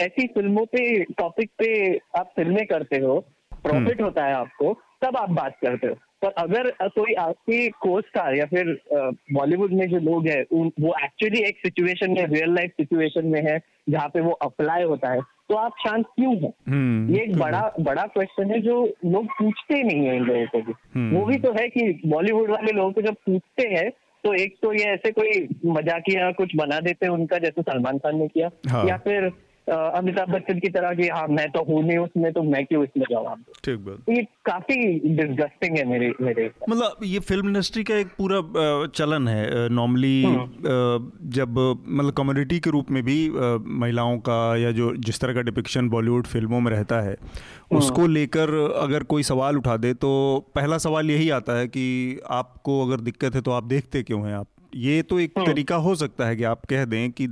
[0.00, 1.72] ऐसी फ़िल्मों पे टॉपिक पे
[2.18, 3.18] आप फ़िल्में करते हो
[3.62, 8.00] प्रॉफिट हम्म। होता है आपको तब आप बात करते हो पर अगर कोई आपके को
[8.00, 8.76] स्टार या फिर
[9.32, 13.58] बॉलीवुड में जो लोग हैं वो एक्चुअली एक सिचुएशन में रियल लाइफ सिचुएशन में है
[13.88, 17.60] जहाँ पे वो अप्लाई होता है तो आप शांत क्यों हैं हम्म, ये एक बड़ा
[17.80, 21.24] बड़ा क्वेश्चन है जो लोग पूछते ही नहीं है इन लोगों को भी हम्म। वो
[21.26, 23.90] भी तो है कि बॉलीवुड वाले लोगों को जब पूछते हैं
[24.24, 28.18] तो एक तो ये ऐसे कोई मजाकिया कुछ बना देते हैं उनका जैसे सलमान खान
[28.18, 29.30] ने किया हाँ। या फिर
[29.66, 33.04] अमिताभ बच्चन की तरह कि हाँ मैं तो हूँ नहीं उसमें तो मैं क्यों इसमें
[33.10, 34.76] जवाब ठीक बात। ये काफ़ी
[35.16, 38.40] डिस्गस्टिंग है मेरे मेरे। मतलब ये फ़िल्म इंडस्ट्री का एक पूरा
[38.96, 43.18] चलन है। नॉर्मली जब मतलब कम्युनिटी के रूप में भी
[43.80, 47.16] महिलाओं का या जो जिस तरह का डिपिक्शन बॉलीवुड फ़िल्मों में रहता है
[47.72, 50.12] उसको लेकर अगर कोई सवाल उठा दे तो
[50.54, 51.84] पहला सवाल यही आता है कि
[52.30, 54.46] आपको अगर दिक्कत है तो आप देखते क्यों हैं आप?
[54.76, 57.26] ये तो एक तरीका हो सकता है कि आप कह दें कि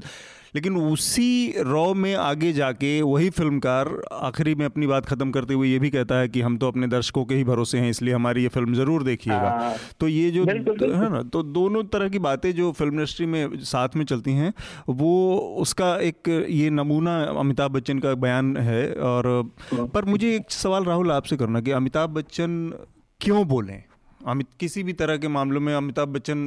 [0.54, 5.68] लेकिन उसी रॉ में आगे जाके वही फिल्मकार आखिरी में अपनी बात खत्म करते हुए
[5.68, 8.42] ये भी कहता है कि हम तो अपने दर्शकों के ही भरोसे हैं इसलिए हमारी
[8.42, 12.52] ये फ़िल्म ज़रूर देखिएगा हाँ। तो ये जो। है ना तो दोनों तरह की बातें
[12.52, 14.52] जो फ़िल्म इंडस्ट्री में साथ में चलती हैं
[14.88, 20.84] वो उसका एक ये नमूना अमिताभ बच्चन का बयान है और पर मुझे एक सवाल
[20.84, 22.72] राहुल आपसे करना कि अमिताभ बच्चन
[23.20, 23.82] क्यों बोलें
[24.20, 26.38] अमित किसी भी तरह के मामलों में अमिताभ बच्चन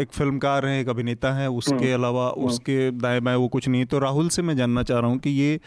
[0.00, 3.86] एक फिल्मकार हैं एक अभिनेता हैं उसके अलावा उसके दाएँ बाएँ वो कुछ नहीं है।
[3.86, 5.60] तो राहुल से मैं जानना चाह रहा हूँ कि ये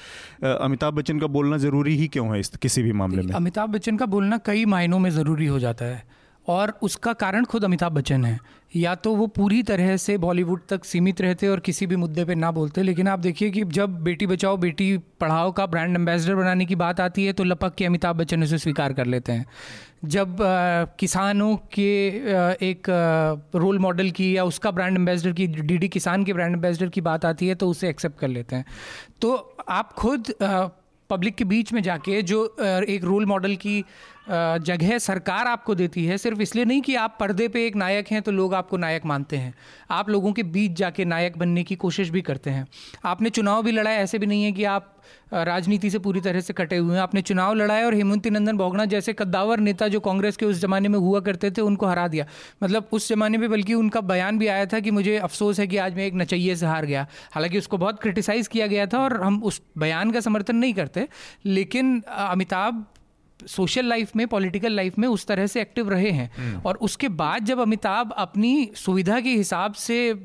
[0.44, 3.34] अमिताभ बच्चन का बोलना ज़रूरी ही क्यों है इस किसी भी मामले में?
[3.34, 6.04] अमिताभ बच्चन का बोलना कई मायनों में ज़रूरी हो जाता है।
[6.50, 8.40] और उसका कारण खुद अमिताभ बच्चन है।
[8.76, 12.36] या तो वो पूरी तरह से बॉलीवुड तक सीमित रहते और किसी भी मुद्दे पे
[12.36, 16.66] ना बोलते लेकिन आप देखिए कि जब बेटी बचाओ बेटी पढ़ाओ का ब्रांड एम्बेसडर बनाने
[16.66, 19.46] की बात आती है तो लपक के अमिताभ बच्चन उसे स्वीकार कर लेते हैं।
[20.06, 25.48] जब अ, किसानों के अ, एक अ, रोल मॉडल की या उसका ब्रांड एम्बेसडर की
[25.48, 28.66] डीडी किसान के ब्रांड एम्बेसडर की बात आती है तो उसे एक्सेप्ट कर लेते हैं।
[29.22, 29.34] तो
[29.70, 30.34] आप खुद
[31.10, 32.44] पब्लिक के बीच में जाके जो
[32.90, 33.84] एक रोल मॉडल की
[34.30, 38.22] जगह सरकार आपको देती है, सिर्फ़ इसलिए नहीं कि आप पर्दे पे एक नायक हैं
[38.22, 39.54] तो लोग आपको नायक मानते हैं।
[39.92, 42.68] आप लोगों के बीच जाके नायक बनने की कोशिश भी करते हैं।
[43.06, 44.96] आपने चुनाव भी लड़ा है ऐसे भी नहीं है कि आप
[45.34, 48.86] राजनीति से पूरी तरह से कटे हुए हैं। आपने चुनाव लड़ाए और हेमंती नंदन भोगना
[48.86, 52.26] जैसे कद्दावर नेता जो कांग्रेस के उस जमाने में हुआ करते थे, उनको हरा दिया।
[52.64, 55.78] मतलब उस जमाने में बल्कि उनका बयान भी आया था कि मुझे अफसोस है कि
[55.78, 59.22] आज मैं एक नचैये से हार गया। हालाँकि उसको बहुत क्रिटिसाइज किया गया था और
[59.24, 61.08] हम उस बयान का समर्थन नहीं करते,
[61.46, 62.86] लेकिन अमिताभ
[63.48, 67.46] सोशल लाइफ में पॉलिटिकल लाइफ में उस तरह से एक्टिव रहे हैं। और उसके बाद
[67.46, 70.16] जब अमिताभ अपनी सुविधा के हिसाब से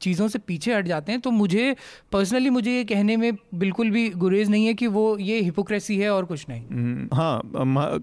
[0.00, 1.76] चीज़ों से पीछे हट जाते हैं तो मुझे
[2.12, 6.10] पर्सनली मुझे ये कहने में बिल्कुल भी गुरेज नहीं है कि वो ये हिपोक्रेसी है
[6.10, 7.42] और कुछ नहीं। हम्म, हाँ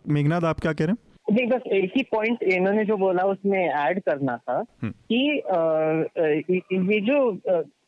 [0.09, 0.97] मेघनाथ आप क्या कह रहे हैं?
[1.31, 6.27] नहीं बस एक ही पॉइंट इन्होंने जो बोला उसमें ऐड करना था कि अ, अ,
[6.73, 7.31] ये जो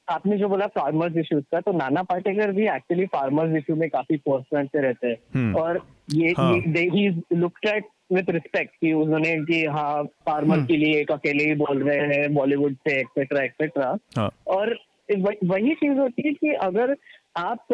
[0.10, 4.18] आपने जो बोला फार्मर्स इश्यूज़ का तो नाना पाटेकर भी एक्चुअली फार्मर्स इशू में काफ़ी
[4.18, 5.82] फोर्समेंट से रहते हैं हम्म। और
[6.14, 11.12] ये हाँ। ही लुक्ड एट विथ रिस्पेक्ट कि उन्होंने कि हाँ फार्मर के लिए एक
[11.12, 14.78] अकेले ही बोल रहे हैं बॉलीवुड से एक्सेट्रा एक्सेट्रा हाँ और
[15.10, 16.96] वही चीज़ होती है कि अगर
[17.38, 17.68] आप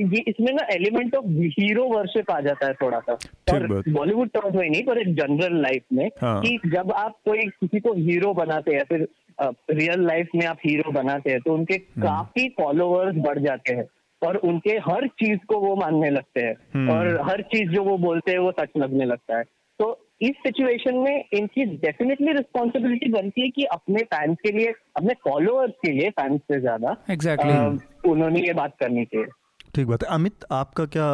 [0.00, 1.26] ये इसमें ना एलिमेंट ऑफ़
[1.58, 3.12] हीरो वर्शिप आ जाता है थोड़ा सा
[3.52, 7.46] और बॉलीवुड टर्म्स में नहीं पर एक जनरल लाइफ में हाँ। कि जब आप कोई
[7.50, 9.06] किसी को हीरो बनाते हैं फिर
[9.42, 13.86] रियल लाइफ में आप हीरो बनाते हैं तो उनके हम्म। काफ़ी फॉलोअर्स बढ़ जाते हैं
[14.22, 17.96] और उनके हर चीज़ को वो मानने लगते हैं हम्म। और हर चीज़ जो वो
[17.98, 19.44] बोलते हैं वो सच लगने लगता है
[19.80, 19.86] तो
[20.22, 25.72] इस सिचुएशन में इनकी डेफिनेटली रिस्पॉन्सिबिलिटी बनती है कि अपने फैंस के लिए अपने फॉलोअर्स
[25.84, 27.54] के लिए फैंस से ज़्यादा Exactly.
[28.06, 29.26] उन्होंने ये बात करनी चाहिए
[29.74, 31.06] ठीक बात है। अमित आपका क्या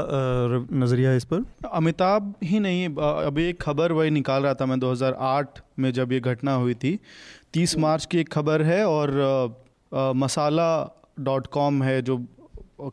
[0.74, 1.44] नज़रिया है इस पर?
[1.72, 6.20] अमिताभ ही नहीं अभी एक खबर वही निकाल रहा था मैं 2008 में जब ये
[6.20, 6.98] घटना हुई थी।
[7.54, 9.12] 30 मार्च की एक खबर है और
[9.92, 10.70] मसाला
[11.20, 12.16] डॉट कॉम है जो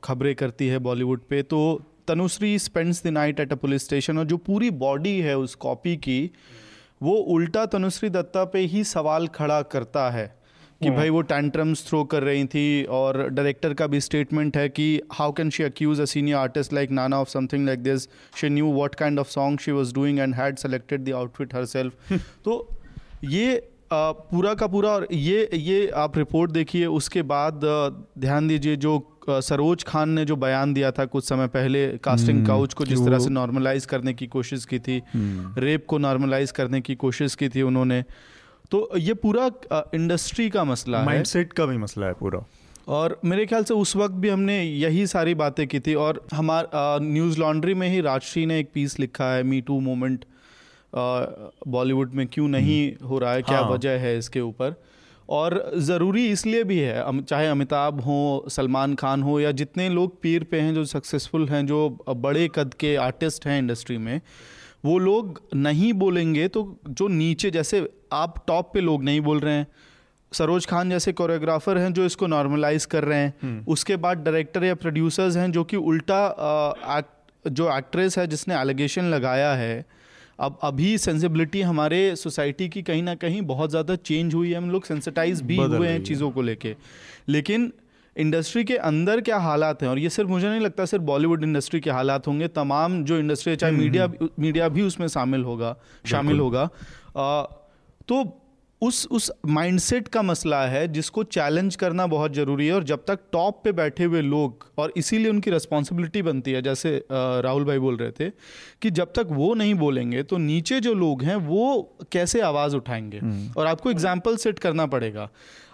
[0.03, 4.25] खबरें करती है बॉलीवुड पे। तो Tanushree spends the night at a police station और
[4.25, 6.31] जो पूरी बॉडी है उस कॉपी की
[7.03, 10.25] वो उल्टा तनुश्री दत्ता पे ही सवाल खड़ा करता है।
[10.83, 12.65] कि भाई वो टैंट्रम्स थ्रो कर रही थी
[12.99, 16.91] और डायरेक्टर का भी स्टेटमेंट है कि how can she accuse a senior artist like
[17.01, 18.07] Nana of something like this
[18.41, 22.13] she knew what kind of song she was doing and had selected the outfit herself
[22.45, 22.57] तो
[23.23, 23.95] ये अ,
[24.31, 27.59] पूरा का पूरा और ये ये आप रिपोर्ट देखिए उसके बाद
[28.19, 28.93] ध्यान दीजिए जो
[29.29, 33.19] सरोज खान ने जो बयान दिया था कुछ समय पहले कास्टिंग काउच को जिस तरह
[33.19, 35.01] से नॉर्मलाइज करने की कोशिश की थी
[35.65, 38.03] रेप को नॉर्मलाइज करने की कोशिश की थी उन्होंने
[38.73, 39.49] तो ये पूरा
[39.95, 42.43] इंडस्ट्री का मसला है। माइंडसेट का भी मसला है पूरा।
[42.87, 46.69] और मेरे ख्याल से उस वक्त भी हमने यही सारी बातें की थी और हमार
[47.01, 50.25] न्यूज़ लॉन्ड्री में ही राजश्री ने एक पीस लिखा है मी टू मोमेंट
[50.95, 54.75] बॉलीवुड में क्यों नहीं हो रहा है क्या हाँ। वजह है इसके ऊपर।
[55.29, 60.43] और ज़रूरी इसलिए भी है चाहे अमिताभ हो सलमान खान हो या जितने लोग पीर
[60.43, 64.19] पे हैं जो सक्सेसफुल हैं जो बड़े कद के आर्टिस्ट हैं इंडस्ट्री में
[64.85, 67.79] वो लोग नहीं बोलेंगे तो जो नीचे जैसे
[68.13, 69.67] आप टॉप पे लोग नहीं बोल रहे हैं।
[70.31, 74.63] सरोज खान जैसे कोरियोग्राफर हैं जो इसको नॉर्मलाइज कर रहे हैं। हम्म। उसके बाद डायरेक्टर
[74.63, 79.85] या प्रोड्यूसर्स हैं जो कि उल्टा आ, एक्ट, जो एक्ट्रेस है जिसने एलिगेशन लगाया है।
[80.39, 84.69] अब अभी सेंसिबिलिटी हमारे सोसाइटी की कहीं ना कहीं बहुत ज़्यादा चेंज हुई है। हम
[84.71, 86.75] लोग सेंसिटाइज भी हुए हैं चीज़ों को लेके।
[87.29, 87.71] लेकिन
[88.15, 89.89] इंडस्ट्री के अंदर क्या हालात हैं?
[89.89, 93.51] और ये सिर्फ़ मुझे नहीं लगता सिर्फ़ बॉलीवुड इंडस्ट्री के हालात होंगे। तमाम जो इंडस्ट्री
[93.51, 94.07] है चाहे मीडिया
[94.39, 96.69] मीडिया भी उसमें शामिल होगा शामिल होगा।
[98.07, 98.39] तो
[98.81, 103.19] उस उस माइंडसेट का मसला है जिसको चैलेंज करना बहुत ज़रूरी है और जब तक
[103.31, 107.97] टॉप पे बैठे हुए लोग और इसीलिए उनकी रिस्पॉन्सिबिलिटी बनती है जैसे राहुल भाई बोल
[107.97, 108.29] रहे थे
[108.81, 113.19] कि जब तक वो नहीं बोलेंगे तो नीचे जो लोग हैं वो कैसे आवाज़ उठाएँगे?
[113.57, 115.29] और आपको एग्ज़ाम्पल सेट करना पड़ेगा।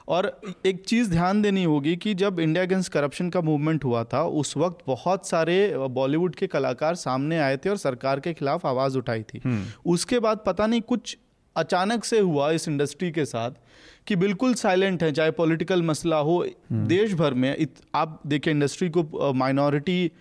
[0.08, 4.24] और एक चीज़ ध्यान देनी होगी कि जब इंडिया अगेंस्ट करप्शन का मूवमेंट हुआ था
[4.24, 8.98] उस वक्त बहुत सारे बॉलीवुड के कलाकार सामने आए थे और सरकार के खिलाफ आवाज़
[8.98, 9.42] उठाई थी।
[9.86, 11.18] उसके बाद पता नहीं कुछ
[11.56, 13.52] अचानक से हुआ इस इंडस्ट्री के साथ
[14.08, 18.90] कि बिल्कुल साइलेंट है चाहे पॉलिटिकल मसला हो देश भर में इत, आप देखिए इंडस्ट्री
[18.98, 20.12] को माइनॉरिटी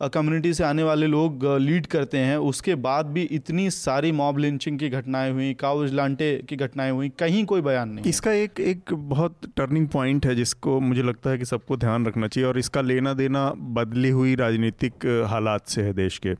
[0.00, 4.78] कम्युनिटी से आने वाले लोग लीड करते हैं। उसके बाद भी इतनी सारी मॉब लिंचिंग
[4.78, 8.94] की घटनाएँ हुई काउज लांटे की घटनाएँ हुई, कहीं कोई बयान नहीं। इसका एक एक
[8.94, 12.80] बहुत टर्निंग पॉइंट है जिसको मुझे लगता है कि सबको ध्यान रखना चाहिए और इसका
[12.80, 16.34] लेना देना बदली हुई राजनीतिक हालात से है देश के।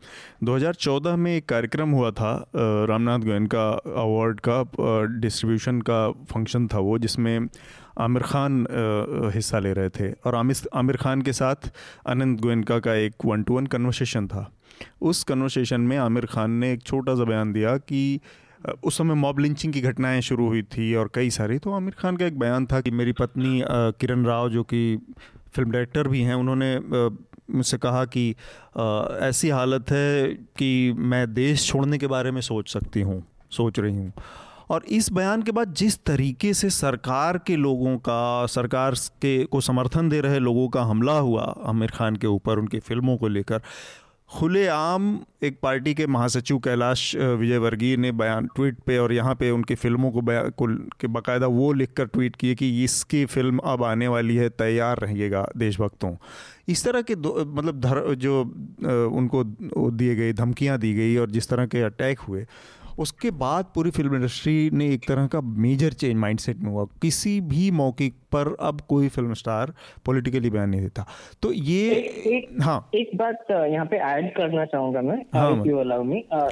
[0.44, 3.68] 2014 में एक कार्यक्रम हुआ था रामनाथ रामनाथ गोयनका
[4.03, 4.62] अवार्ड का
[5.21, 7.49] डिस्ट्रीब्यूशन का फ़ंक्शन था वो, जिसमें
[7.98, 8.66] आमिर खान
[9.34, 11.70] हिस्सा ले रहे थे। और आमिर खान के साथ
[12.06, 14.50] अनंत गोयनका का एक वन टू वन कन्वर्सेशन था।
[15.02, 18.20] उस कन्वर्सेशन में आमिर खान ने एक छोटा सा बयान दिया कि
[18.84, 22.16] उस समय मॉब लिंचिंग की घटनाएँ शुरू हुई थी और कई सारी। तो आमिर खान
[22.16, 23.62] का एक बयान था कि मेरी पत्नी
[24.00, 24.98] किरण राव, जो कि
[25.54, 26.78] फ़िल्म डायरेक्टर भी हैं, उन्होंने
[27.50, 28.30] मुझसे कहा कि
[29.26, 33.96] ऐसी हालत है कि मैं देश छोड़ने के बारे में सोच सकती हूँ, सोच रही
[33.96, 34.12] हूँ।
[34.70, 39.61] और इस बयान के बाद जिस तरीके से सरकार के लोगों का, सरकार के को
[39.61, 43.61] समर्थन दे रहे लोगों का हमला हुआ, आमिर खान के ऊपर, उनकी फ़िल्मों को लेकर,
[44.31, 45.04] खुलेआम
[45.42, 50.11] एक पार्टी के महासचिव कैलाश विजयवर्गीय ने बयान, ट्वीट पे और यहाँ पे उनकी फ़िल्मों
[50.12, 50.66] को बया, को
[51.00, 55.46] के बाकायदा वो लिखकर ट्वीट किए कि इसकी फ़िल्म अब आने वाली है, तैयार रहिएगा
[55.57, 56.14] देशभक्तों।
[56.68, 58.42] इस तरह के दो मतलब धर, जो
[59.09, 59.44] उनको
[59.90, 62.46] दिए गए, धमकियाँ दी गई और जिस तरह के अटैक हुए
[62.98, 67.40] उसके बाद पूरी फ़िल्म इंडस्ट्री ने एक तरह का मेजर चेंज माइंडसेट में हुआ। किसी
[67.40, 69.72] भी मौके पर अब कोई फ़िल्म स्टार
[70.06, 71.06] पॉलिटिकली बयान नहीं देता।
[71.42, 75.54] तो ये एक एक हाँ। एक बात यहाँ पे ऐड करना चाहूँगा मैं हाँ,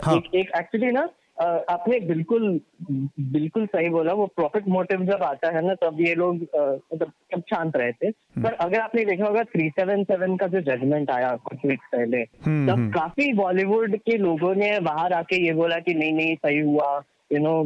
[0.04, 5.50] हाँ। एक एक एक्चुअली ना आपने बिल्कुल बिल्कुल सही बोला वो प्रॉफिट मोटिव जब आता
[5.56, 9.42] है ना तब ये लोग मतलब तब शांत रहते हम्म। पर अगर आपने देखा होगा
[9.44, 13.96] थ्री सेवन सेवन का जो जजमेंट आया कुछ वीक्स पहले हम्म, तब हम्म। काफ़ी बॉलीवुड
[13.98, 17.62] के लोगों ने बाहर आके ये बोला कि नहीं नहीं सही हुआ you know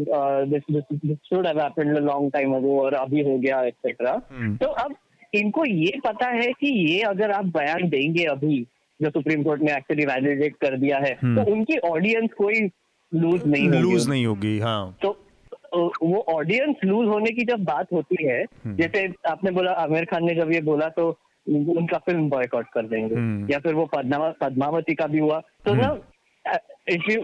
[0.50, 4.16] this this should have happened a long time ago और अभी हो गया एक्सेट्रा।
[4.62, 4.94] तो अब
[5.34, 8.60] इनको ये पता है कि ये अगर आप बयान देंगे अभी
[9.00, 12.68] जो सुप्रीम कोर्ट ने एक्चुअली वैलिडेट कर दिया है। तो उनकी ऑडियंस कोई
[13.12, 15.10] लूज नहीं होगी लूज नहीं होगी हाँ। तो
[16.02, 20.24] वो ऑडियंस लूज होने की जब बात होती है हम्म। जैसे आपने बोला आमिर खान
[20.24, 21.08] ने जब ये बोला तो
[21.46, 25.74] उनका फ़िल्म बॉयकॉट कर देंगे। हम्म। या फिर वो पद्मा पद्मावती का भी हुआ। तो
[25.74, 25.98] ना
[26.88, 27.22] if you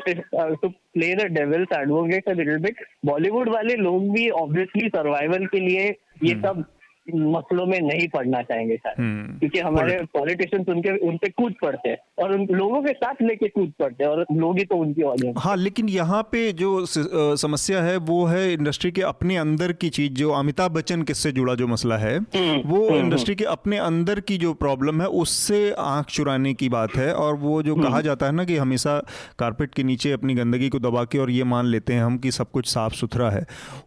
[0.55, 5.61] to play the devil's advocate a little bit Bollywood वाले लोग भी ऑब्वियसली सर्वाइवल के
[5.61, 5.88] लिए
[6.25, 6.64] ये सब
[7.14, 11.88] मसलों में नहीं पढ़ना चाहेंगे शायद। हम्म। क्योंकि हमारे पॉलिटिशियन उनके उन पे कूद पड़ते
[11.88, 15.02] हैं और उन लोगों के साथ लेके कूद पड़ते हैं और लोग ही तो उनकी
[15.04, 19.90] ऑडियंस हाँ लेकिन यहाँ पे जो समस्या है वो है इंडस्ट्री के अपने अंदर की
[19.90, 22.18] चीज़ जो अमिताभ बच्चन किससे जुड़ा जो मसला है
[22.66, 27.12] वो इंडस्ट्री के अपने अंदर की जो प्रॉब्लम है उससे आँख चुराने की बात है
[27.14, 28.98] और वो जो कहा जाता है ना कि हमेशा
[29.38, 32.30] कारपेट के नीचे अपनी गंदगी को दबा के और ये मान लेते हैं हम कि
[32.32, 33.44] सब कुछ साफ़ सुथरा है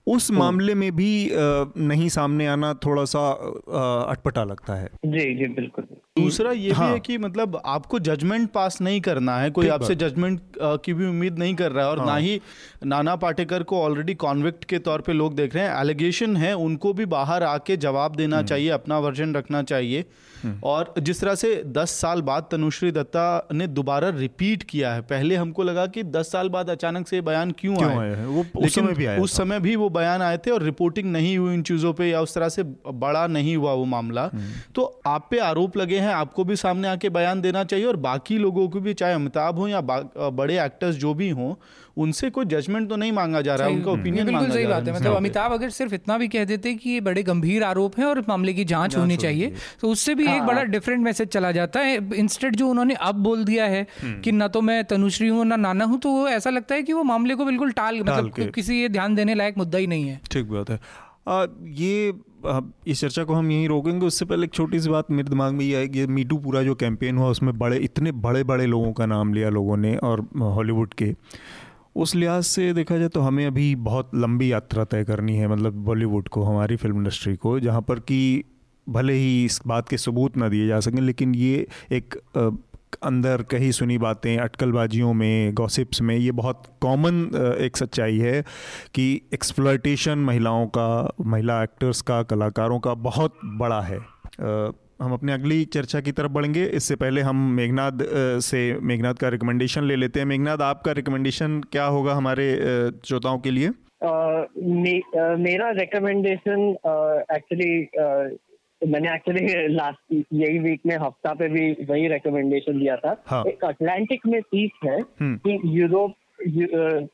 [0.08, 1.12] उस मामले में भी
[1.86, 3.30] नहीं सामने आना थोड़ा सा
[4.10, 5.88] अटपटा लगता है। जी जी बिल्कुल।
[6.23, 9.95] दूसरा ये हाँ। भी है। कि मतलब आपको जजमेंट पास नहीं करना है कोई आपसे
[9.95, 12.08] जजमेंट की भी उम्मीद नहीं कर रहा है और हाँ.
[12.08, 12.39] ना ही।
[12.86, 16.93] नाना पाटेकर को ऑलरेडी कॉन्विक्ट के तौर पे लोग देख रहे हैं। एलिगेशन है उनको
[16.93, 20.05] भी बाहर आके जवाब देना चाहिए अपना वर्जन रखना चाहिए।
[20.63, 25.36] और जिस तरह से 10 साल बाद तनुश्री दत्ता ने दोबारा रिपीट किया है पहले
[25.36, 27.97] हमको लगा कि 10 साल बाद अचानक से बयान क्यों, क्यों आए?
[27.97, 28.25] आए हैं?
[28.25, 31.38] वो उस समय भी आया उस समय भी वो बयान आए थे और रिपोर्टिंग नहीं
[31.38, 34.29] हुई इन चीज़ों पे या उस तरह से बड़ा नहीं हुआ वो मामला।
[34.75, 38.38] तो आप पे आरोप लगे हैं आपको भी सामने आके बयान देना चाहिए और बाकी
[38.38, 41.54] लोगों को भी चाहे अमिताभ हो या बड़े एक्टर्स जो भी हों
[41.98, 44.89] उनसे कोई जजमेंट तो नहीं मांगा जा रहा है उनका ओपिनियन बिल्कुल सही बात है।
[44.89, 48.06] है। मतलब अमिताभ अगर सिर्फ़ इतना भी कह देते कि ये बड़े गंभीर आरोप हैं
[48.06, 51.80] और मामले की जाँच होनी चाहिए तो उससे भी एक बड़ा डिफरेंट मैसेज चला जाता
[51.80, 53.86] है। इंस्टेड जो उन्होंने अब बोल दिया है
[54.24, 57.04] कि ना तो मैं तनुश्री हूँ ना नाना हूँ तो ऐसा लगता है कि वो
[57.04, 60.45] मामले को बिल्कुल टाल मतलब किसी ये ध्यान देने लायक मुद्दा ही नहीं है। ठीक
[60.45, 60.80] बात है।
[61.30, 62.13] आ, ये
[62.88, 65.65] इस चर्चा को हम यहीं रोकेंगे। उससे पहले एक छोटी सी बात मेरे दिमाग में
[65.65, 69.34] ये कि मीटू पूरा जो कैंपेन हुआ उसमें बड़े इतने बड़े बड़े लोगों का नाम
[69.34, 71.13] लिया लोगों ने और हॉलीवुड के।
[71.96, 75.74] उस लिहाज से देखा जाए तो हमें अभी बहुत लंबी यात्रा तय करनी है मतलब
[75.86, 78.44] बॉलीवुड को हमारी फ़िल्म इंडस्ट्री को जहाँ पर कि
[78.88, 82.15] भले ही इस बात के सबूत ना दिए जा सकें लेकिन ये एक
[83.04, 87.21] अंदर कही सुनी बातें अटकलबाजियों में गॉसिप्स में ये बहुत कॉमन
[87.62, 88.41] एक सच्चाई है
[88.95, 93.99] कि एक्सप्लॉयटेशन महिलाओं का महिला एक्टर्स का कलाकारों का बहुत बड़ा है।
[95.02, 97.91] हम अपने अगली चर्चा की तरफ़ बढ़ेंगे। इससे पहले हम मेघनाथ
[98.41, 102.47] से मेघनाथ का रिकमेंडेशन ले लेते हैं। मेघनाथ आपका रिकमेंडेशन क्या होगा हमारे
[103.06, 103.69] श्रोताओं के लिए?
[104.04, 106.69] Uh, मे, uh, मेरा रिकमेंडेशन
[107.32, 107.84] एक्चुअली
[108.82, 113.44] मैंने एक्चुअली लास्ट यही वीक में हफ़्ता पे भी वही रिकमेंडेशन दिया था हाँ.
[113.48, 116.15] एक अटलांटिक में पीस है हम्म। कि Europe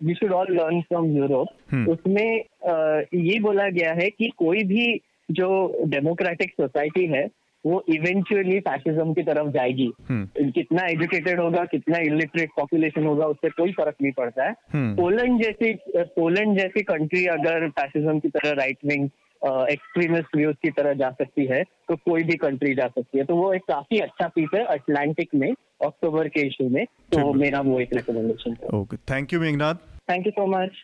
[0.04, 4.86] we should all learn from Europe उसमें uh, ये बोला गया है कि कोई भी
[5.30, 5.50] जो
[5.88, 7.28] डेमोक्रेटिक सोसाइटी है
[7.66, 13.50] वो इवेंचुअली फैसिज्म की तरफ़ जाएगी हम्म। कितना एजुकेटेड होगा कितना इलिटरेट पॉपुलेशन होगा उससे
[13.52, 14.54] कोई फ़र्क नहीं पड़ता है
[14.96, 15.74] पोलैंड हम्म। जैसी
[16.16, 19.10] पोलैंड जैसी कंट्री अगर फैसिज्म की तरह राइट विंग
[19.46, 23.36] एक्सट्रीमिस्ट व्यूज़ की तरह जा सकती है तो कोई भी कंट्री जा सकती है। तो
[23.36, 25.52] वो एक काफ़ी अच्छा पीस है अटलांटिक में
[25.86, 29.76] अक्टूबर के इशू में। तो मेरा वो एक रिकमेंडेशन है। Okay thank you Meghnath
[30.10, 30.82] thank you so much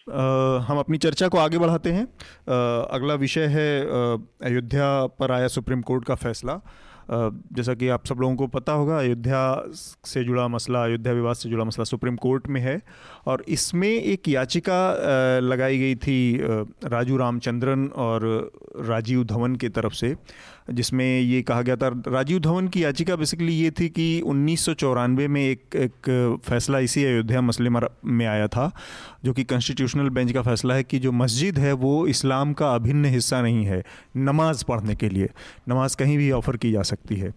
[0.67, 4.87] हम अपनी चर्चा को आगे बढ़ाते हैं। uh, अगला विषय है uh, अयोध्या
[5.19, 6.59] पर आया सुप्रीम कोर्ट का फैसला।
[7.13, 9.41] जैसा कि आप सब लोगों को पता होगा, अयोध्या
[10.05, 12.79] से जुड़ा मसला, अयोध्या विवाद से जुड़ा मसला सुप्रीम कोर्ट में है
[13.25, 14.79] और इसमें एक याचिका
[15.39, 16.39] लगाई गई थी
[16.85, 20.15] राजू रामचंद्रन और राजीव धवन की तरफ़ से,
[20.71, 24.73] जिसमें ये कहा गया था, राजीव धवन की याचिका बेसिकली ये थी कि उन्नीस सौ
[24.73, 28.71] चौरानवे में एक एक फैसला इसी अयोध्या मसले में आया था,
[29.23, 33.05] जो कि कॉन्स्टिट्यूशनल बेंच का फैसला है कि जो मस्जिद है वो इस्लाम का अभिन्न
[33.05, 33.83] हिस्सा नहीं है,
[34.17, 35.29] नमाज़ पढ़ने के लिए,
[35.69, 37.33] नमाज़ कहीं भी ऑफ़र की जा सकती है।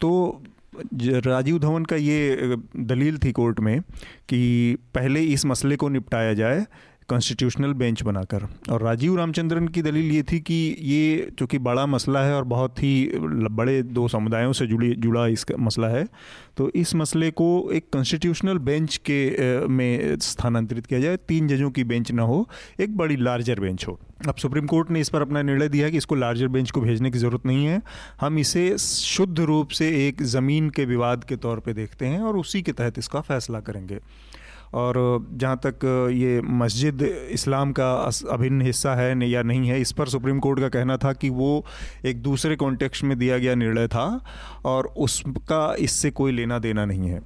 [0.00, 0.42] तो
[0.84, 3.80] राजीव धवन का ये दलील थी कोर्ट में
[4.28, 6.66] कि पहले इस मसले को निपटाया जाए
[7.08, 12.20] कॉन्स्टिट्यूशनल बेंच बनाकर। और राजीव रामचंद्रन की दलील ये थी कि ये चूँकि बड़ा मसला
[12.20, 16.06] है और बहुत ही बड़े दो समुदायों से जुड़ी, जुड़ा इसका मसला है
[16.56, 21.84] तो इस मसले को एक कॉन्स्टिट्यूशनल बेंच के में स्थानांतरित किया जाए, तीन जजों की
[21.84, 22.48] बेंच ना हो,
[22.80, 25.96] एक बड़ी लार्जर बेंच हो। अब सुप्रीम कोर्ट ने इस पर अपना निर्णय दिया कि
[25.96, 27.80] इसको लार्जर बेंच को भेजने की ज़रूरत नहीं है।
[28.20, 32.36] हम इसे शुद्ध रूप से एक ज़मीन के विवाद के तौर पर देखते हैं और
[32.36, 33.98] उसी के तहत इसका फैसला करेंगे।
[34.76, 34.98] और
[35.32, 37.92] जहाँ तक ये मस्जिद इस्लाम का
[38.30, 41.64] अभिन्न हिस्सा है या नहीं है, इस पर सुप्रीम कोर्ट का कहना था कि वो
[42.04, 44.06] एक दूसरे कॉन्टेक्स्ट में दिया गया निर्णय था
[44.64, 47.20] और उसका इससे कोई लेना देना नहीं है।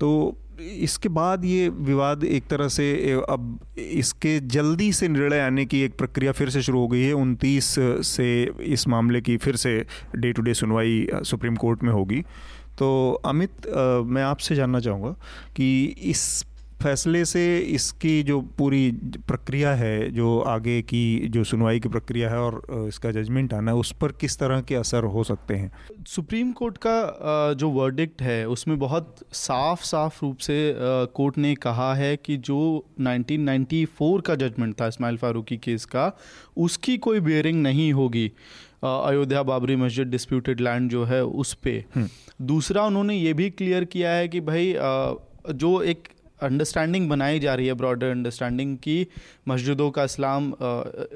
[0.00, 5.80] तो इसके बाद ये विवाद एक तरह से अब इसके जल्दी से निर्णय आने की
[5.82, 7.74] एक प्रक्रिया फिर से शुरू हो गई है। उनतीस
[8.06, 8.28] से
[8.64, 9.78] इस मामले की फिर से
[10.16, 12.20] डे टू डे सुनवाई सुप्रीम कोर्ट में होगी।
[12.78, 12.90] तो
[13.26, 13.66] अमित
[14.06, 15.10] मैं आपसे जानना चाहूँगा
[15.56, 16.44] कि इस
[16.80, 18.90] फैसले से इसकी जो पूरी
[19.28, 23.76] प्रक्रिया है जो आगे की जो सुनवाई की प्रक्रिया है और इसका जजमेंट आना है
[23.76, 25.70] उस पर किस तरह के असर हो सकते हैं
[26.08, 30.58] सुप्रीम कोर्ट का जो वर्डिक्ट है उसमें बहुत साफ़ साफ़ रूप से
[31.14, 32.60] कोर्ट ने कहा है कि जो
[33.00, 36.12] 1994 का जजमेंट था इस्माइल फारूकी केस का
[36.58, 38.30] उसकी कोई बेयरिंग नहीं होगी
[38.84, 43.84] अयोध्या बाबरी मस्जिद डिस्प्यूटेड लैंड जो है उस पर हम्म। दूसरा उन्होंने ये भी क्लियर
[43.86, 44.74] किया है कि भाई
[45.54, 46.08] जो एक
[46.42, 49.06] अंडरस्टैंडिंग बनाई जा रही है ब्रॉडर अंडरस्टैंडिंग की
[49.48, 50.52] मस्जिदों का Islam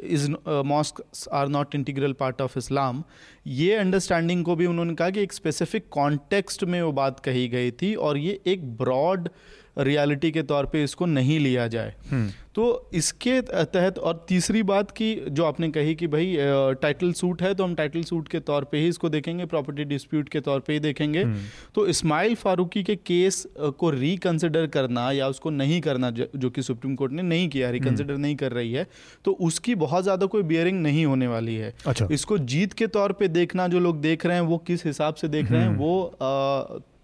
[0.05, 0.31] is
[0.67, 3.03] mosque are not integral part of Islam
[3.47, 7.71] ये अंडरस्टैंडिंग को भी उन्होंने कहा कि एक स्पेसिफिक कॉन्टेक्स्ट में वो बात कही गई
[7.83, 9.29] थी और ये एक ब्रॉड
[9.77, 14.91] रियलिटी के तौर पे इसको नहीं लिया जाए हम्म। तो इसके तहत और तीसरी बात
[14.91, 16.37] की जो आपने कही कि भाई
[16.83, 20.29] टाइटल सूट है तो हम टाइटल सूट के तौर पे ही इसको देखेंगे प्रॉपर्टी डिस्प्यूट
[20.29, 21.41] के तौर पे ही देखेंगे हम्म।
[21.75, 23.47] तो इस्माइल फारूकी के केस
[23.79, 28.13] को रिकंसिडर करना या उसको नहीं करना जो कि सुप्रीम कोर्ट ने नहीं किया रिकंसिडर
[28.13, 28.87] हम्म। नहीं कर रही है
[29.25, 33.13] तो उसकी बहुत ज़्यादा कोई बियरिंग नहीं होने वाली है अच्छा। इसको जीत के तौर
[33.13, 35.95] पर देखना जो लोग देख रहे हैं वो किस हिसाब से देख रहे हैं वो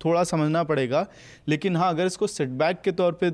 [0.05, 1.07] थोड़ा समझना पड़ेगा
[1.49, 3.31] लेकिन हाँ अगर इसको सेटबैक के तौर पे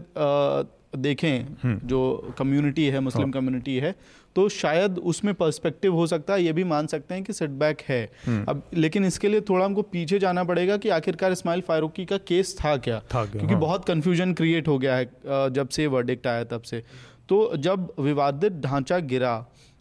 [0.97, 3.95] देखें हम्म। जो कम्युनिटी है मुस्लिम कम्युनिटी हाँ। है
[4.37, 8.03] तो शायद उसमें पर्सपेक्टिव हो सकता है ये भी मान सकते हैं कि सेटबैक है
[8.27, 12.19] हम्म। अब लेकिन इसके लिए थोड़ा हमको पीछे जाना पड़ेगा कि आखिरकार इस्माइल फारूकी का
[12.25, 16.27] केस था क्या था क्योंकि हाँ। बहुत कन्फ्यूज़न क्रिएट हो गया है जब से वर्डिक्ट
[16.27, 16.83] आया तब से
[17.29, 19.35] तो जब विवादित ढांचा गिरा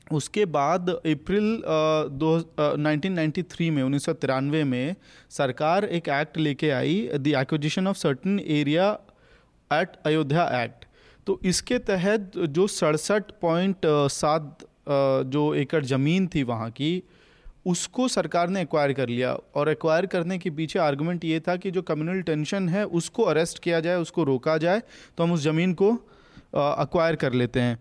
[0.08, 1.62] उसके बाद अप्रैल
[2.14, 2.38] दो
[2.78, 4.95] नाइनटीन में, उन्नीस सौ तिरानवे में
[5.32, 8.91] सरकार एक एक्ट लेके आई, the acquisition of certain area
[9.72, 10.86] at Ayodhya act.
[11.28, 14.66] तो इसके तहत जो सड़सठ पॉइंट सात
[15.28, 17.03] जो एकड़ ज़मीन थी वहाँ की,
[17.66, 21.72] उसको सरकार ने एक्वायर कर लिया। और एक्वायर करने के पीछे आर्गुमेंट ये था कि
[21.72, 24.82] जो कम्युनल टेंशन है, उसको अरेस्ट किया जाए, उसको रोका जाए
[25.18, 25.91] तो हम उस ज़मीन को
[26.56, 27.78] एक्वायर कर लेते हैं।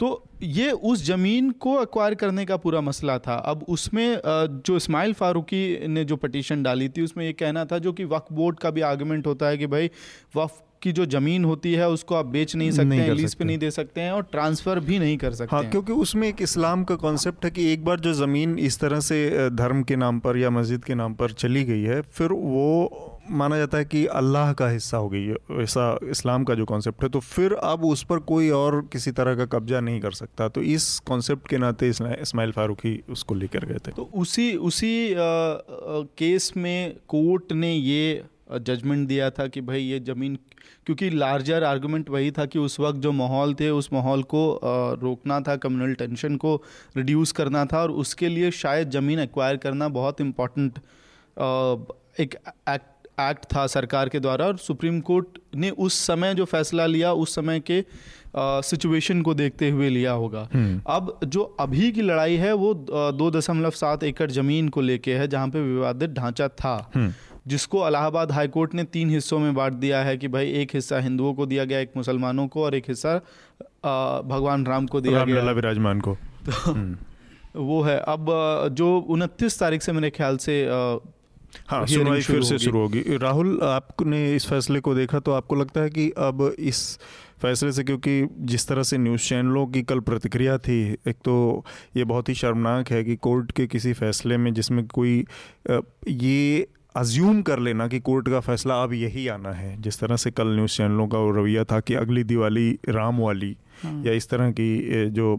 [0.00, 0.08] तो
[0.42, 5.88] ये उस ज़मीन को एक्वायर करने का पूरा मसला था अब उसमें जो इस्माइल फारूकी
[5.88, 8.80] ने जो पटिशन डाली थी उसमें ये कहना था जो कि वक्फ बोर्ड का भी
[8.80, 9.90] आर्गूमेंट होता है कि भाई
[10.36, 13.44] वक्फ की जो ज़मीन होती है उसको आप बेच नहीं सकते नहीं हैं लीज पे
[13.44, 16.42] नहीं दे सकते हैं और ट्रांसफ़र भी नहीं कर सकते हाँ हैं। क्योंकि उसमें एक
[16.42, 20.18] इस्लाम का कॉन्सेप्ट है कि एक बार जो ज़मीन इस तरह से धर्म के नाम
[20.18, 24.04] पर या मस्जिद के नाम पर चली गई है फिर वो माना जाता है कि
[24.14, 28.02] अल्लाह का हिस्सा हो गई ऐसा इस्लाम का जो कॉन्सेप्ट है तो फिर अब उस
[28.04, 31.88] पर कोई और किसी तरह का कब्जा नहीं कर सकता। तो इस कॉन्सेप्ट के नाते
[31.88, 37.72] इस्माइल फारूकी उसको लेकर गए थे। तो उसी उसी आ, आ, केस में कोर्ट ने
[37.72, 40.38] ये जजमेंट दिया था कि भाई ये ज़मीन
[40.86, 44.42] क्योंकि लार्जर आर्गुमेंट वही था कि उस वक्त जो माहौल थे उस माहौल को
[45.02, 46.54] रोकना था कम्युनल टेंशन को
[46.96, 50.78] रिड्यूस करना था और उसके लिए शायद ज़मीन एक्वायर करना बहुत इंपॉर्टेंट
[52.20, 52.34] एक
[52.68, 57.12] एक्ट एक्ट था सरकार के द्वारा और सुप्रीम कोर्ट ने उस समय जो फैसला लिया
[57.14, 57.84] उस समय के
[58.36, 62.72] सिचुएशन को देखते हुए लिया होगा हम्म। अब जो अभी की लड़ाई है वो
[63.12, 67.12] दो दशमलव सात एकड़ ज़मीन को लेके है जहाँ पे विवादित ढांचा था हम्म।
[67.46, 71.34] जिसको इलाहाबाद हाईकोर्ट ने तीन हिस्सों में बांट दिया है कि भाई एक हिस्सा हिंदुओं
[71.34, 73.16] को दिया गया एक मुसलमानों को और एक हिस्सा
[74.26, 76.14] भगवान राम को दिया राम गया विराजमान को
[76.46, 76.96] तो हम्म।
[77.56, 78.26] वो है अब
[78.72, 80.62] जो उनतीस तारीख से मेरे ख्याल से
[81.68, 85.80] हाँ सुनवाई फिर से शुरू होगी राहुल आपने इस फैसले को देखा तो आपको लगता
[85.80, 86.98] है कि अब इस
[87.42, 91.64] फैसले से क्योंकि जिस तरह से न्यूज़ चैनलों की कल प्रतिक्रिया थी एक तो
[91.96, 95.24] ये बहुत ही शर्मनाक है कि कोर्ट के किसी फैसले में जिसमें कोई
[96.08, 100.30] ये अज्यूम कर लेना कि कोर्ट का फैसला अब यही आना है जिस तरह से
[100.30, 103.56] कल न्यूज़ चैनलों का रवैया था कि अगली दिवाली राम वाली।
[103.86, 104.70] या इस तरह की
[105.10, 105.34] जो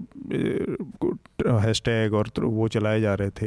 [1.60, 3.46] हैशटैग और तो वो चलाए जा रहे थे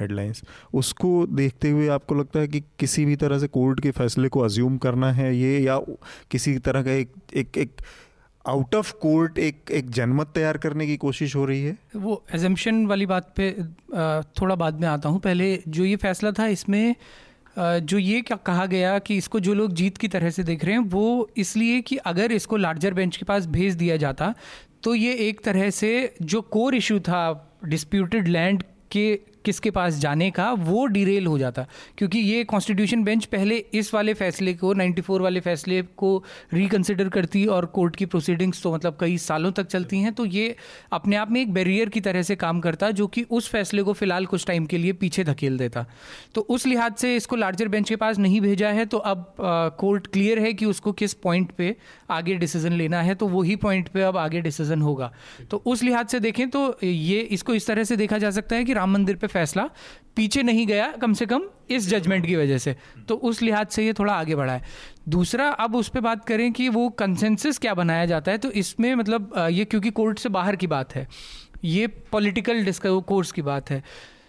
[0.00, 0.42] हेडलाइंस
[0.74, 4.40] उसको देखते हुए आपको लगता है कि किसी भी तरह से कोर्ट के फैसले को
[4.40, 5.78] अज्यूम करना है ये, या
[6.30, 7.82] किसी तरह का एक एक एक
[8.48, 11.76] आउट ऑफ़ कोर्ट एक एक जनमत तैयार करने की कोशिश हो रही है?
[11.96, 13.50] वो एजम्पन वाली बात पे
[14.40, 16.94] थोड़ा बाद में आता हूँ। पहले जो ये फैसला था, इसमें
[17.58, 20.74] जो ये क्या कहा गया कि इसको जो लोग जीत की तरह से देख रहे
[20.74, 24.34] हैं, वो इसलिए कि अगर इसको लार्जर बेंच के पास भेज दिया जाता
[24.82, 30.30] तो ये एक तरह से जो कोर इशू था डिस्प्यूटेड लैंड के किसके पास जाने
[30.30, 31.66] का, वो डिरेल हो जाता।
[31.98, 36.12] क्योंकि ये कॉन्स्टिट्यूशन बेंच पहले इस वाले फैसले को 94 वाले फैसले को
[36.54, 40.54] रिकन्सिडर करती और कोर्ट की प्रोसीडिंग्स तो मतलब कई सालों तक चलती हैं तो ये
[40.92, 43.92] अपने आप में एक बैरियर की तरह से काम करता, जो कि उस फैसले को
[43.92, 45.84] फ़िलहाल कुछ टाइम के लिए पीछे धकेल देता।
[46.34, 49.34] तो उस लिहाज से इसको लार्जर बेंच के पास नहीं भेजा है तो अब
[49.78, 51.74] कोर्ट क्लियर है कि उसको किस पॉइंट पे
[52.10, 55.12] आगे डिसीज़न लेना है तो वही पॉइंट पे अब आगे डिसीज़न होगा।
[55.50, 58.64] तो उस लिहाज से देखें तो ये, इसको इस तरह से देखा जा सकता है
[58.64, 59.68] कि राम मंदिर पे फैसला
[60.16, 62.74] पीछे नहीं गया कम से कम इस जजमेंट की वजह से।
[63.08, 64.62] तो उस लिहाज से ये थोड़ा आगे बढ़ा है।
[65.08, 68.94] दूसरा, अब उस पर बात करें कि वो कंसेंसस क्या बनाया जाता है तो इसमें
[68.94, 71.06] मतलब ये क्योंकि कोर्ट से बाहर की बात है,
[71.64, 73.82] ये पॉलिटिकल डिस्कोर्स की बात है।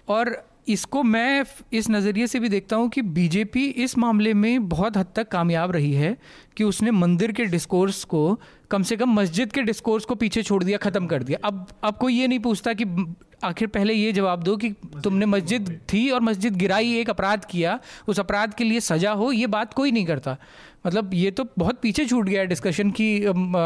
[0.08, 0.36] और
[0.68, 1.43] इसको मैं
[1.74, 5.72] इस नज़रिए से भी देखता हूँ कि बीजेपी इस मामले में बहुत हद तक कामयाब
[5.72, 6.16] रही है
[6.58, 8.39] कि उसने मंदिर के डिस्कोर्स को,
[8.72, 11.97] कम से कम मस्जिद के डिस्कोर्स को पीछे छोड़ दिया, ख़त्म कर दिया। अब अब
[11.97, 12.86] कोई ये नहीं पूछता कि
[13.44, 14.70] आखिर पहले ये जवाब दो कि
[15.04, 19.32] तुमने मस्जिद थी और मस्जिद गिराई, एक अपराध किया, उस अपराध के लिए सज़ा हो,
[19.32, 20.38] ये बात कोई नहीं करता।
[20.86, 23.06] मतलब ये तो बहुत पीछे छूट गया डिस्कशन की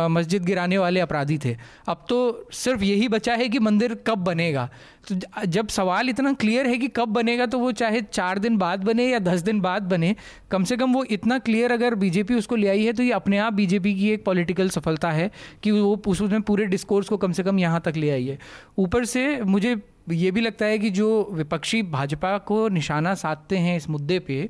[0.09, 1.55] मस्जिद गिराने वाले अपराधी थे।
[1.89, 4.69] अब तो सिर्फ़ यही बचा है कि मंदिर कब बनेगा।
[5.07, 5.15] तो
[5.47, 9.05] जब सवाल इतना क्लियर है कि कब बनेगा तो वो चाहे चार दिन बाद बने
[9.05, 10.15] या दस दिन बाद बने,
[10.51, 13.37] कम से कम वो इतना क्लियर अगर बीजेपी उसको ले आई है तो ये अपने
[13.37, 15.29] आप बीजेपी की एक पॉलिटिकल सफलता है
[15.63, 18.37] कि वो उसमें पूरे डिस्कोर्स को कम से कम यहाँ तक ले आई है।
[18.77, 19.66] ऊपर से मुझे
[20.09, 24.49] ये भी लगता है कि जो विपक्षी भाजपा को निशाना साधते हैं इस मुद्दे पे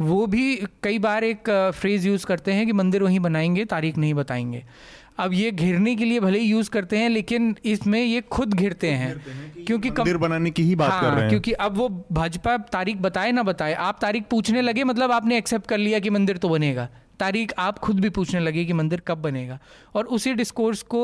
[0.00, 4.14] वो भी कई बार एक फ्रेज़ यूज़ करते हैं कि मंदिर वहीं बनाएँगे तारीख नहीं
[4.14, 4.64] बताएँगे।
[5.18, 8.90] अब ये घिरने के लिए भले ही यूज़ करते हैं लेकिन इसमें ये खुद घिरते
[8.90, 12.56] हैं। क्योंकि मंदिर बनाने की ही बात हाँ, कर रहे हैं। क्योंकि अब वो भाजपा
[12.56, 16.36] तारीख बताए ना बताए आप तारीख पूछने लगे मतलब आपने एक्सेप्ट कर लिया कि मंदिर
[16.36, 16.88] तो बनेगा।
[17.20, 19.58] तारीख आप खुद भी पूछने लगे कि मंदिर कब बनेगा।
[19.94, 21.02] और उसी डिस्कोर्स को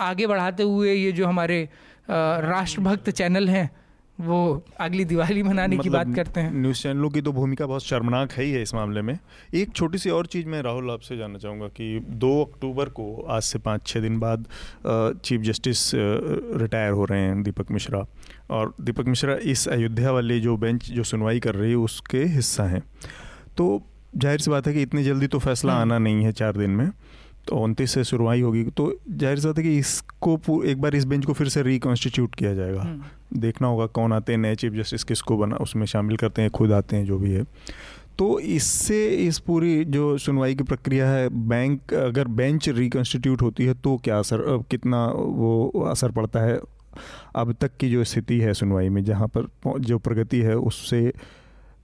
[0.00, 1.68] आगे बढ़ाते हुए ये जो हमारे
[2.10, 3.70] राष्ट्रभक्त चैनल हैं
[4.18, 4.38] वो
[4.80, 8.32] अगली दिवाली मनाने मतलब की बात करते हैं। न्यूज़ चैनलों की तो भूमिका बहुत शर्मनाक
[8.32, 9.18] है ही है इस मामले में।
[9.54, 13.42] एक छोटी सी और चीज़ मैं राहुल आपसे जानना चाहूँगा कि दो अक्टूबर को आज
[13.42, 14.44] से पाँच छः दिन बाद
[14.86, 18.04] चीफ जस्टिस रिटायर हो रहे हैं दीपक मिश्रा।
[18.50, 22.64] और दीपक मिश्रा इस अयोध्या वाले जो बेंच जो सुनवाई कर रही है उसके हिस्सा
[22.64, 22.82] हैं।
[23.56, 23.82] तो
[24.16, 26.70] ज़ाहिर सी बात है कि इतनी जल्दी तो फैसला हम्म। आना नहीं है चार दिन
[26.70, 26.90] में।
[27.48, 31.24] तो उनतीस से सुनवाई होगी। तो ज़ाहिर सा है कि इसको एक बार इस बेंच
[31.26, 35.04] को फिर से रिकॉन्स्टिट्यूट किया जाएगा। हम्म। देखना होगा कौन आते हैं नए चीफ जस्टिस
[35.04, 37.44] किसको बना उसमें शामिल करते हैं खुद आते हैं जो भी है।
[38.18, 43.74] तो इससे इस पूरी जो सुनवाई की प्रक्रिया है बैंक अगर बेंच रिकॉन्स्टिट्यूट होती है
[43.74, 46.60] तो क्या असर कितना वो असर पड़ता है?
[47.36, 49.46] अब तक की जो स्थिति है सुनवाई में जहाँ पर
[49.80, 51.12] जो प्रगति है उससे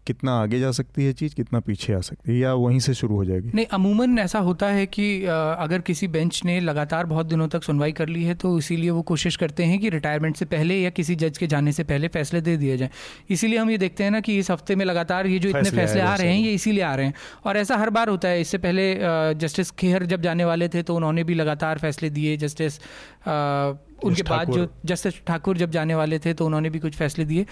[0.06, 3.16] कितना आगे जा सकती है चीज़ कितना पीछे आ सकती है या वहीं से शुरू
[3.16, 3.50] हो जाएगी?
[3.54, 7.92] नहीं अमूमन ऐसा होता है कि अगर किसी बेंच ने लगातार बहुत दिनों तक सुनवाई
[7.92, 11.16] कर ली है तो इसीलिए वो कोशिश करते हैं कि रिटायरमेंट से पहले या किसी
[11.16, 12.90] जज के जाने से पहले फैसले दे दिए जाएँ।
[13.30, 16.00] इसीलिए हम ये देखते हैं ना कि इस हफ़्ते में लगातार ये जो इतने फैसले
[16.00, 18.58] आ रहे हैं ये इसीलिए आ रहे हैं। और ऐसा हर बार होता है इससे
[18.58, 18.94] पहले
[19.36, 22.78] जस्टिस खेहर जब जाने वाले थे तो उन्होंने भी लगातार फैसले दिए। जस्टिस
[24.04, 27.46] उनके बाद जो जस्टिस ठाकुर जब जाने वाले थे तो उन्होंने भी कुछ फैसले दिए।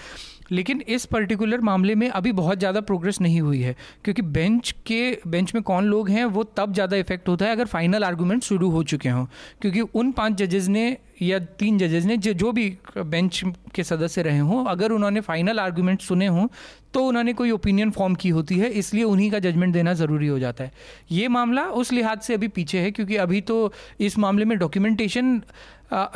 [0.54, 3.74] लेकिन इस पर्टिकुलर मामले में अभी बहुत ज़्यादा प्रोग्रेस नहीं हुई है,
[4.04, 7.66] क्योंकि बेंच के बेंच में कौन लोग हैं, वो तब ज़्यादा इफ़ेक्ट होता है अगर
[7.66, 9.24] फाइनल आर्गूमेंट शुरू हो चुके हों।
[9.62, 13.42] क्योंकि उन पाँच जजेज़ ने या तीन जजेज़ ने, जो भी बेंच
[13.74, 16.46] के सदस्य रहे हों, अगर उन्होंने फाइनल आर्गूमेंट सुने हों
[16.94, 20.38] तो उन्होंने कोई ओपिनियन फॉर्म की होती है, इसलिए उन्हीं का जजमेंट देना ज़रूरी हो
[20.38, 20.72] जाता है।
[21.12, 25.40] ये मामला उस लिहाज से अभी पीछे है, क्योंकि अभी तो इस मामले में डॉक्यूमेंटेशन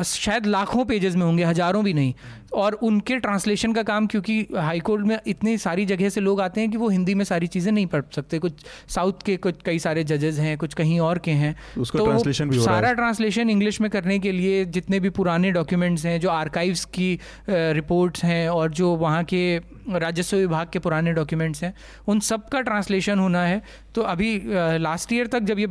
[0.05, 2.14] शायद लाखों पेजेस में होंगे हज़ारों भी नहीं।
[2.55, 6.61] और उनके ट्रांसलेशन का काम क्योंकि हाई कोर्ट में इतनी सारी जगह से लोग आते
[6.61, 9.79] हैं कि वो हिंदी में सारी चीज़ें नहीं पढ़ सकते। कुछ साउथ के कुछ कई
[9.79, 13.81] सारे जजेस हैं कुछ कहीं और के हैं। उसका तो ट्रांसलेशन भी सारा ट्रांसलेशन इंग्लिश
[13.81, 17.18] में करने के लिए जितने भी पुराने डॉक्यूमेंट्स हैं जो आर्काइव्स की
[17.49, 19.43] रिपोर्ट्स हैं और जो वहाँ के
[19.99, 21.74] राजस्व विभाग के पुराने डॉक्यूमेंट्स हैं
[22.09, 23.62] उन सब का ट्रांसलेशन होना है।
[23.95, 24.41] तो अभी
[24.79, 25.66] लास्ट ईयर तक जब ये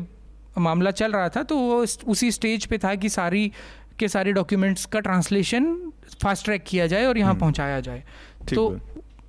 [0.57, 1.75] मामला चल रहा था तो वो
[2.07, 3.51] उसी स्टेज पे था कि सारी
[3.99, 5.75] के सारे डॉक्यूमेंट्स का ट्रांसलेशन
[6.21, 8.03] फास्ट ट्रैक किया जाए और यहाँ हम्म। पहुँचाया जाए।
[8.53, 8.77] तो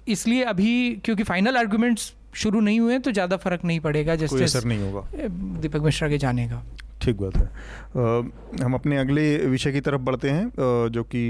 [0.09, 0.73] इसलिए अभी
[1.05, 5.29] क्योंकि फाइनल आर्गूमेंट्स शुरू नहीं हुए तो ज़्यादा फ़र्क नहीं पड़ेगा जैसे असर नहीं होगा।
[5.61, 6.62] दीपक मिश्रा के जाने का।
[7.03, 11.23] ठीक बात है। आ, हम अपने अगले विषय की तरफ़ बढ़ते हैं आ, जो कि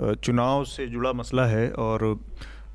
[0.00, 2.18] चुनाव से जुड़ा मसला है और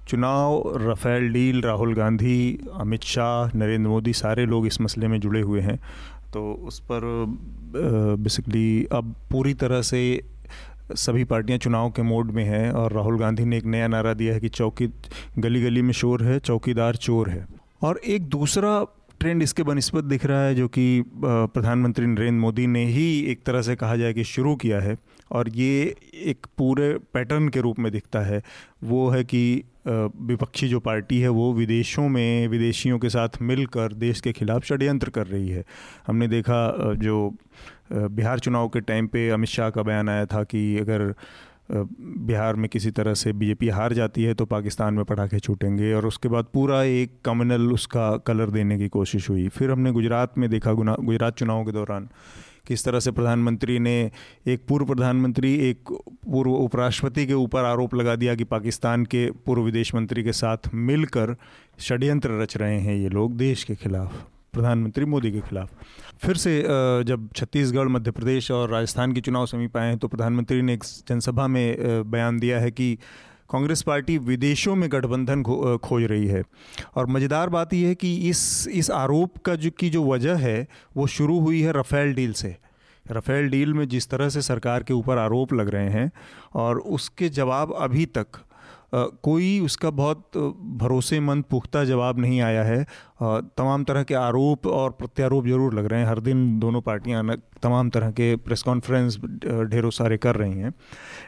[0.08, 5.42] चुनाव रफ़ेल डील राहुल गांधी अमित शाह नरेंद्र मोदी सारे लोग इस मसले में जुड़े
[5.42, 5.80] हुए हैं।
[6.34, 7.02] तो उस पर
[8.20, 10.22] बेसिकली अब पूरी तरह से
[10.96, 14.34] सभी पार्टियाँ चुनाव के मोड में हैं और राहुल गांधी ने एक नया नारा दिया
[14.34, 14.88] है कि चौकी
[15.40, 17.46] गली गली में शोर है, चौकीदार चोर है।
[17.82, 18.86] और एक दूसरा
[19.20, 23.62] ट्रेंड इसके बनस्पत दिख रहा है जो कि प्रधानमंत्री नरेंद्र मोदी ने ही एक तरह
[23.62, 24.98] से कहा जाए कि शुरू किया है
[25.32, 28.42] और ये एक पूरे पैटर्न के रूप में दिखता है।
[28.84, 34.22] वो है कि विपक्षी जो पार्टी है, वो विदेशों में विदेशियों के साथ मिलकर देश
[34.22, 35.64] के खिलाफ षड्यंत्र कर रही है।
[36.08, 37.18] हमने देखा जो
[37.94, 41.14] बिहार चुनाव के टाइम पे अमित शाह का बयान आया था कि अगर
[41.72, 46.06] बिहार में किसी तरह से बीजेपी हार जाती है तो पाकिस्तान में पटाखे छूटेंगे और
[46.06, 50.50] उसके बाद पूरा एक कम्युनल उसका कलर देने की कोशिश हुई। फिर हमने गुजरात में
[50.50, 52.08] देखा गुजरात चुनाव के दौरान
[52.68, 54.12] किस तरह से प्रधानमंत्री ने
[54.48, 55.92] एक पूर्व प्रधानमंत्री, एक
[56.32, 60.74] पूर्व उपराष्ट्रपति के ऊपर आरोप लगा दिया कि पाकिस्तान के पूर्व विदेश मंत्री के साथ
[60.74, 61.36] मिलकर
[61.80, 64.14] षड्यंत्र रच रहे हैं ये लोग देश के खिलाफ,
[64.54, 65.70] प्रधानमंत्री मोदी के खिलाफ।
[66.24, 66.62] फिर से
[67.06, 70.84] जब छत्तीसगढ़, मध्य प्रदेश और राजस्थान के चुनाव समीप आए हैं तो प्रधानमंत्री ने एक
[71.10, 72.98] जनसभा में बयान दिया है कि
[73.50, 75.44] कांग्रेस पार्टी विदेशों में गठबंधन
[75.84, 76.44] खोज रही है।
[76.96, 80.68] और मज़ेदार बात यह है कि इस इस आरोप का जो, की जो वजह है,
[80.98, 82.56] वो शुरू हुई है रफ़ेल डील से।
[83.06, 86.12] रफ़ेल डील में जिस तरह से सरकार के ऊपर आरोप लग रहे हैं,
[86.56, 88.45] और उसके जवाब अभी तक
[88.94, 90.38] कोई उसका बहुत
[90.78, 92.84] भरोसेमंद पुख्ता जवाब नहीं आया है।
[93.58, 97.24] तमाम तरह के आरोप और प्रत्यारोप ज़रूर लग रहे हैं। हर दिन दोनों पार्टियाँ
[97.64, 99.18] तमाम तरह के प्रेस कॉन्फ्रेंस
[99.72, 100.74] ढेरों सारे कर रही हैं।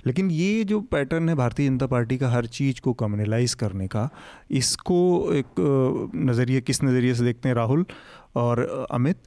[0.05, 4.09] लेकिन ये जो पैटर्न है भारतीय जनता पार्टी का हर चीज़ को कम्युनलाइज करने का,
[4.51, 7.85] इसको एक नज़रिए, किस नज़रिए से देखते हैं राहुल
[8.35, 9.17] और अमित?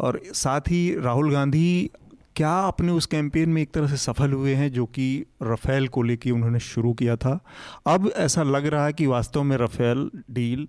[0.00, 1.90] और साथ ही राहुल गांधी
[2.40, 6.02] क्या अपने उस कैंपेन में एक तरह से सफल हुए हैं जो कि रफ़ेल को
[6.02, 7.44] लेकर उन्होंने शुरू किया था?
[7.86, 10.66] अब ऐसा लग रहा है कि वास्तव में रफ़ेल डील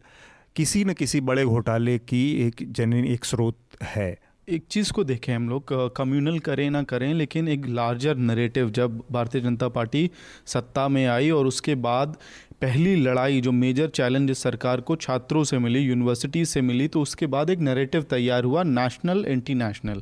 [0.56, 4.18] किसी न किसी बड़े घोटाले की एक जन एक स्रोत है।
[4.50, 9.04] एक चीज़ को देखें हम लोग कम्युनल करें ना करें, लेकिन एक लार्जर नरेटिव जब
[9.12, 10.10] भारतीय जनता पार्टी
[10.46, 12.18] सत्ता में आई और उसके बाद
[12.62, 17.28] पहली लड़ाई जो मेजर चैलेंज सरकार को छात्रों से मिली यूनिवर्सिटी से मिली तो उसके
[17.28, 20.02] बाद एक नरेटिव तैयार हुआ नेशनल एंटी नेशनल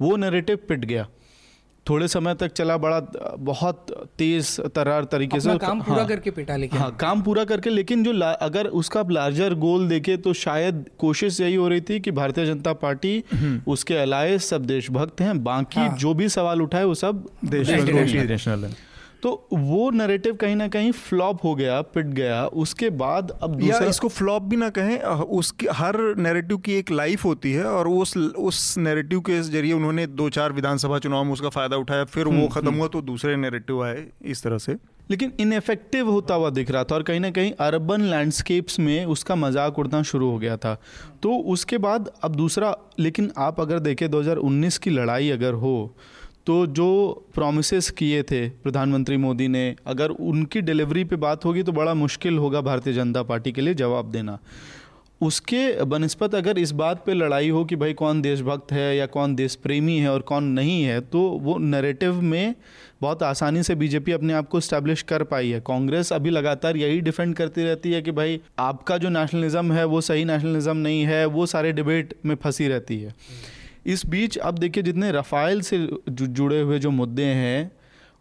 [0.00, 1.06] वो नरेटिव पिट गया।
[1.86, 3.00] थोड़े समय तक चला बड़ा
[3.38, 3.86] बहुत
[4.18, 8.04] तेज तरार तरीके से काम पूरा हाँ, करके पिटा लेकिन हाँ काम पूरा करके लेकिन
[8.04, 12.10] जो अगर उसका आप लार्जर गोल देखे तो शायद कोशिश यही हो रही थी कि
[12.10, 16.84] भारतीय जनता पार्टी हम्म। उसके अलाय सब देशभक्त हैं बाकी हाँ। जो भी सवाल उठाए
[16.84, 18.87] वो सब देश नेशनल है
[19.22, 23.78] तो वो नरेटिव कहीं ना कहीं फ्लॉप हो गया पिट गया। उसके बाद अब या
[23.84, 24.98] इसको फ्लॉप भी ना कहें
[25.38, 30.06] उसकी हर नैरेटिव की एक लाइफ होती है और उस उस नैरेटिव के ज़रिए उन्होंने
[30.06, 33.36] दो चार विधानसभा चुनाव में उसका फ़ायदा उठाया फिर हम्म, वो खत्म हुआ तो दूसरे
[33.36, 34.76] नैरेटिव आए इस तरह से।
[35.10, 39.34] लेकिन इनफेक्टिव होता हुआ दिख रहा था और कहीं ना कहीं अर्बन लैंडस्केप्स में उसका
[39.34, 40.74] मज़ाक उड़ना शुरू हो गया था।
[41.22, 45.74] तो उसके बाद अब दूसरा लेकिन आप अगर देखें 2019 की लड़ाई अगर हो
[46.48, 46.90] तो जो
[47.34, 52.38] प्रोमिस किए थे प्रधानमंत्री मोदी ने, अगर उनकी डिलीवरी पे बात होगी तो बड़ा मुश्किल
[52.38, 54.38] होगा भारतीय जनता पार्टी के लिए जवाब देना।
[55.20, 59.34] उसके बनस्पत अगर इस बात पे लड़ाई हो कि भाई कौन देशभक्त है या कौन
[59.34, 62.54] देश प्रेमी है और कौन नहीं है तो वो नैरेटिव में
[63.00, 67.00] बहुत आसानी से बीजेपी अपने आप को स्टैब्लिश कर पाई है। कांग्रेस अभी लगातार यही
[67.00, 71.24] डिफेंड करती रहती है कि भाई आपका जो नेशनलिज्म है, वो सही नेशनलिज्म नहीं है,
[71.26, 73.14] वो सारे डिबेट में फंसी रहती है।
[73.88, 77.72] इस बीच अब देखिए जितने रफाइल से जुड़े हुए जो मुद्दे हैं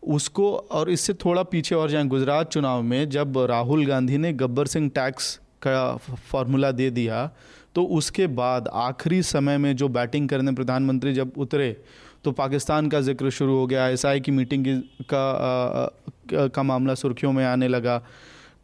[0.03, 4.67] उसको और इससे थोड़ा पीछे और जाएँ गुजरात चुनाव में जब राहुल गांधी ने गब्बर
[4.67, 5.97] सिंह टैक्स का
[6.31, 7.31] फॉर्मूला दे दिया
[7.75, 11.77] तो उसके बाद आखिरी समय में जो बैटिंग करने प्रधानमंत्री जब उतरे
[12.23, 17.31] तो पाकिस्तान का ज़िक्र शुरू हो गया एसआई की मीटिंग की आ, का मामला सुर्खियों
[17.31, 18.01] में आने लगा।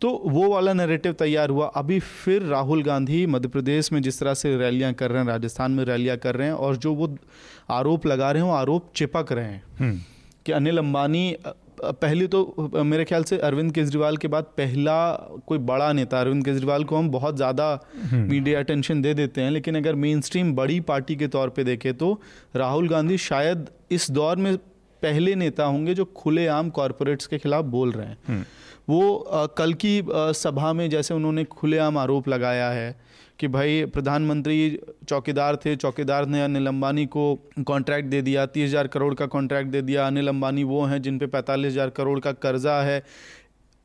[0.03, 4.33] तो वो वाला नैरेटिव तैयार हुआ। अभी फिर राहुल गांधी मध्य प्रदेश में जिस तरह
[4.33, 7.15] से रैलियाँ कर रहे हैं राजस्थान में रैलियाँ कर रहे हैं और जो वो
[7.71, 9.93] आरोप लगा रहे हैं वो आरोप चिपक रहे हैं।
[10.45, 11.35] कि अनिल अंबानी
[11.83, 14.97] पहली तो मेरे ख्याल से अरविंद केजरीवाल के बाद पहला
[15.47, 17.67] कोई बड़ा नेता अरविंद केजरीवाल को हम बहुत ज़्यादा
[18.13, 21.93] मीडिया अटेंशन दे देते हैं लेकिन अगर मेन स्ट्रीम बड़ी पार्टी के तौर पे देखें
[21.93, 22.19] तो
[22.55, 24.57] राहुल गांधी शायद इस दौर में
[25.03, 28.45] पहले नेता होंगे जो खुलेआम कॉरपोरेट्स के खिलाफ बोल रहे हैं।
[28.89, 32.95] वो अ, कल की अ, सभा में जैसे उन्होंने खुलेआम आरोप लगाया है
[33.39, 34.57] कि भाई प्रधानमंत्री
[35.09, 37.23] चौकीदार थे चौकीदार ने अनिल अंबानी को
[37.67, 41.17] कॉन्ट्रैक्ट दे दिया तीस हज़ार करोड़ का कॉन्ट्रैक्ट दे दिया अनिल अंबानी वो हैं जिन
[41.19, 43.03] पे पैंतालीस हज़ार करोड़ का कर्जा है।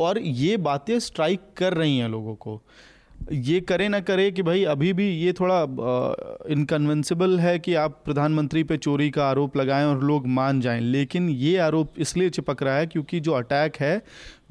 [0.00, 2.60] और ये बातें स्ट्राइक कर रही हैं लोगों को।
[3.32, 5.62] ये करे ना करे कि भाई अभी भी ये थोड़ा
[6.50, 11.28] इनकन्वेंसिबल है कि आप प्रधानमंत्री पे चोरी का आरोप लगाएँ और लोग मान जाएँ लेकिन
[11.28, 14.02] ये आरोप इसलिए चिपक रहा है क्योंकि जो अटैक है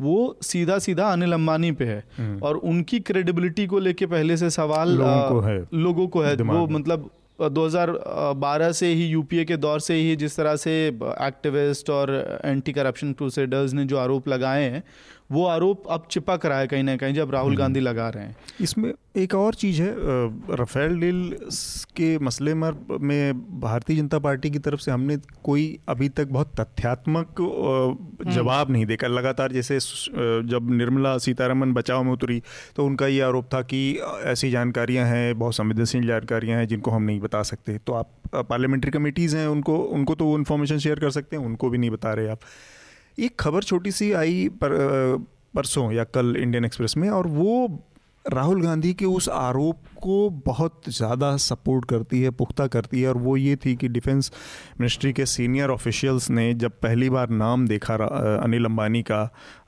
[0.01, 2.03] वो सीधा सीधा अनिल अंबानी पे है
[2.39, 6.67] और उनकी क्रेडिबिलिटी को लेके पहले से सवाल लोगों को है। लोगों को है वो।
[6.67, 7.09] मतलब
[7.41, 10.87] अ, 2012 से ही यूपीए के दौर से ही जिस तरह से
[11.21, 14.83] एक्टिविस्ट और एंटी करप्शन क्रूसेडर्स ने जो आरोप लगाए हैं
[15.29, 18.35] वो आरोप अब चिपक रहा है कहीं ना कहीं जब राहुल गांधी लगा रहे हैं।
[18.61, 19.93] इसमें एक और चीज़ है
[20.55, 21.35] राफेल डील
[21.95, 26.53] के मसले मर में भारतीय जनता पार्टी की तरफ़ से हमने कोई अभी तक बहुत
[26.59, 27.41] तथ्यात्मक
[28.27, 32.41] जवाब नहीं देखा। लगातार जैसे जब निर्मला सीतारमन बचाव में उतरी
[32.75, 33.81] तो उनका ये आरोप था कि
[34.25, 38.91] ऐसी जानकारियाँ हैं बहुत संवेदनशील जानकारियाँ हैं जिनको हम नहीं बता सकते। तो आप पार्लियामेंट्री
[38.91, 42.13] कमेटीज़ हैं उनको उनको तो वो इन्फॉर्मेशन शेयर कर सकते हैं उनको भी नहीं बता
[42.13, 42.39] रहे आप।
[43.17, 44.71] एक खबर छोटी सी आई पर
[45.55, 47.83] परसों या कल इंडियन एक्सप्रेस में, और वो
[48.25, 53.17] राहुल गांधी के उस आरोप को बहुत ज़्यादा सपोर्ट करती है, पुख्ता करती है, और
[53.17, 54.31] वो ये थी कि डिफेंस
[54.79, 59.23] मिनिस्ट्री के सीनियर ऑफिशियल्स ने जब पहली बार नाम देखा अनिल अंबानी का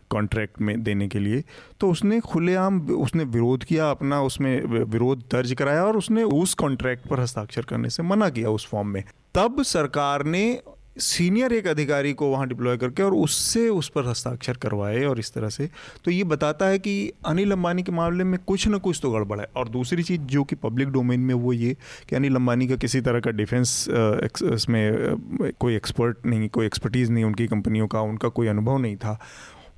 [0.10, 1.44] कॉन्ट्रैक्ट में देने के लिए
[1.80, 7.08] तो उसने खुलेआम उसने विरोध किया, अपना उसमें विरोध दर्ज कराया, और उसने उस कॉन्ट्रैक्ट
[7.08, 9.04] पर हस्ताक्षर करने से मना किया उस फॉर्म में।
[9.36, 10.62] तब सरकार ने
[11.00, 15.34] सीनियर एक अधिकारी को वहाँ डिप्लॉय करके और उससे उस पर हस्ताक्षर करवाए और इस
[15.34, 15.70] तरह से।
[16.06, 19.40] तो ये बताता है कि अनिल अंबानी के मामले में कुछ ना कुछ तो गड़बड़
[19.40, 21.76] है। और दूसरी चीज़ जो कि पब्लिक डोमेन में वो ये
[22.10, 27.24] कि अनिल अंबानी का किसी तरह का डिफेंस इसमें कोई एक्सपर्ट नहीं, कोई एक्सपर्टीज़ नहीं
[27.24, 29.20] उनकी कंपनियों का, उनका कोई अनुभव नहीं था।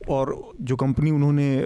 [0.09, 1.63] और जो कंपनी उन्होंने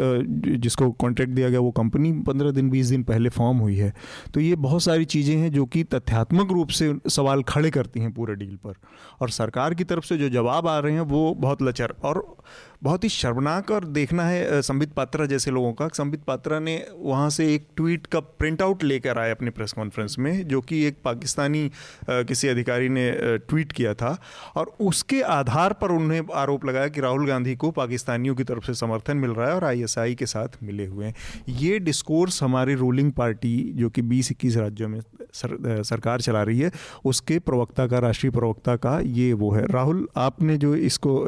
[0.58, 3.94] जिसको कॉन्ट्रैक्ट दिया गया, वो कंपनी पंद्रह दिन, बीस दिन पहले फॉर्म हुई है।
[4.34, 8.12] तो ये बहुत सारी चीज़ें हैं जो कि तथ्यात्मक रूप से सवाल खड़े करती हैं
[8.12, 8.74] पूरे डील पर।
[9.22, 12.38] और सरकार की तरफ़ से जो जवाब आ रहे हैं, वो बहुत लचर और
[12.84, 17.30] बहुत ही शर्मनाक और देखना है संबित पात्रा जैसे लोगों का। संबित पात्रा ने वहाँ
[17.30, 20.98] से एक ट्वीट का प्रिंट आउट लेकर आए अपनी प्रेस कॉन्फ्रेंस में जो कि एक
[21.06, 21.70] पाकिस्तानी
[22.10, 24.18] किसी अधिकारी ने ट्वीट किया था।
[24.56, 28.74] और उसके आधार पर उन्हें आरोप लगाया कि राहुल गांधी को पाकिस्तानियों की तरफ़ से
[28.76, 31.16] समर्थन मिल रहा है और आईएसआई के साथ मिले हुए हैं।
[31.50, 35.00] ये डिस्कोर्स हमारी रूलिंग पार्टी जो कि बीस इक्कीस राज्यों में
[35.34, 36.72] सर, सरकार चला रही है
[37.06, 41.24] उसके प्रवक्ता का राष्ट्रीय प्रवक्ता का ये वो है। राहुल आपने जो इसको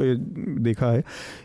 [0.62, 1.02] देखा है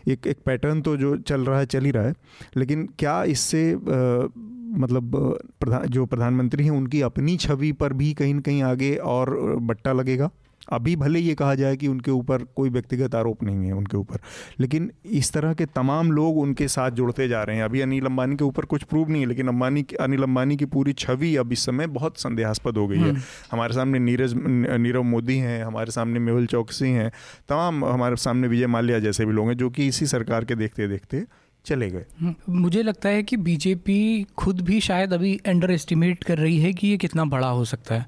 [0.08, 2.14] एक एक पैटर्न तो जो चल रहा है, चल ही रहा है।
[2.56, 5.12] लेकिन क्या इससे मतलब
[5.60, 9.92] प्रधान जो प्रधानमंत्री हैं, उनकी अपनी छवि पर भी कहीं ना कहीं आगे और बट्टा
[9.92, 10.30] लगेगा?
[10.72, 14.18] अभी भले ये कहा जाए कि उनके ऊपर कोई व्यक्तिगत आरोप नहीं है उनके ऊपर
[14.60, 18.36] लेकिन इस तरह के तमाम लोग उनके साथ जुड़ते जा रहे हैं। अभी अनिल अंबानी
[18.36, 21.64] के ऊपर कुछ प्रूव नहीं है लेकिन अंबानी अनिल अंबानी की पूरी छवि अब इस
[21.66, 23.14] समय बहुत संदेहास्पद हो गई है।
[23.52, 27.10] हमारे सामने नीरज नीरव मोदी हैं हमारे सामने मेहुल चौकसी हैं
[27.48, 30.88] तमाम हमारे सामने विजय माल्या जैसे भी लोग हैं जो कि इसी सरकार के देखते
[30.88, 31.24] देखते
[31.66, 36.38] चले गए। हम्म, मुझे लगता है कि बीजेपी खुद भी शायद अभी अंडर एस्टिमेट कर
[36.38, 38.06] रही है कि ये कितना बड़ा हो सकता है।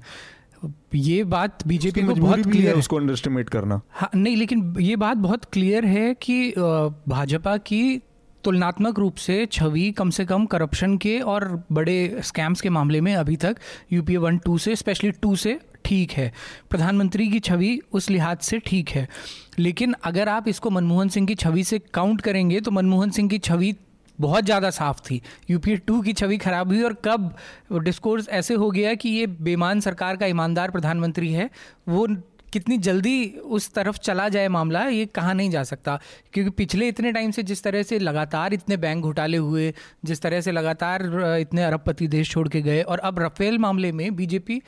[0.95, 4.95] ये बात बीजेपी को बहुत क्लियर है उसको अंडर एस्टिमेट करना। हाँ नहीं लेकिन ये
[4.95, 6.53] बात बहुत क्लियर है कि
[7.07, 8.01] भाजपा की
[8.43, 13.13] तुलनात्मक रूप से छवि कम से कम करप्शन के और बड़े स्कैम्स के मामले में
[13.15, 13.57] अभी तक
[13.93, 16.31] यूपीए वन टू से स्पेशली टू से ठीक है।
[16.69, 19.07] प्रधानमंत्री की छवि उस लिहाज से ठीक है।
[19.59, 23.39] लेकिन अगर आप इसको मनमोहन सिंह की छवि से काउंट करेंगे तो मनमोहन सिंह की
[23.39, 23.73] छवि
[24.19, 27.33] बहुत ज़्यादा साफ़ थी। यूपीए टू की छवि खराब हुई और कब
[27.73, 31.49] डिस्कोर्स ऐसे हो गया कि ये बेमान सरकार का ईमानदार प्रधानमंत्री है,
[31.89, 32.07] वो
[32.53, 35.99] कितनी जल्दी उस तरफ़ चला जाए मामला, ये कहा नहीं जा सकता।
[36.33, 39.73] क्योंकि पिछले इतने टाइम से जिस तरह से लगातार इतने बैंक घोटाले हुए,
[40.05, 41.03] जिस तरह से लगातार
[41.39, 44.61] इतने अरबपति देश छोड़ के गए, और अब रफेल मामले में बीजेपी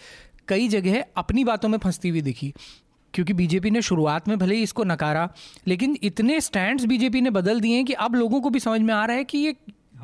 [0.48, 2.54] कई जगह अपनी बातों में फंसती हुई दिखी।
[3.14, 5.30] क्योंकि बीजेपी ने शुरुआत में भले ही इसको नकारा,
[5.68, 8.94] लेकिन इतने स्टैंड्स बीजेपी ने बदल दिए हैं कि अब लोगों को भी समझ में
[8.94, 9.56] आ रहा है कि ये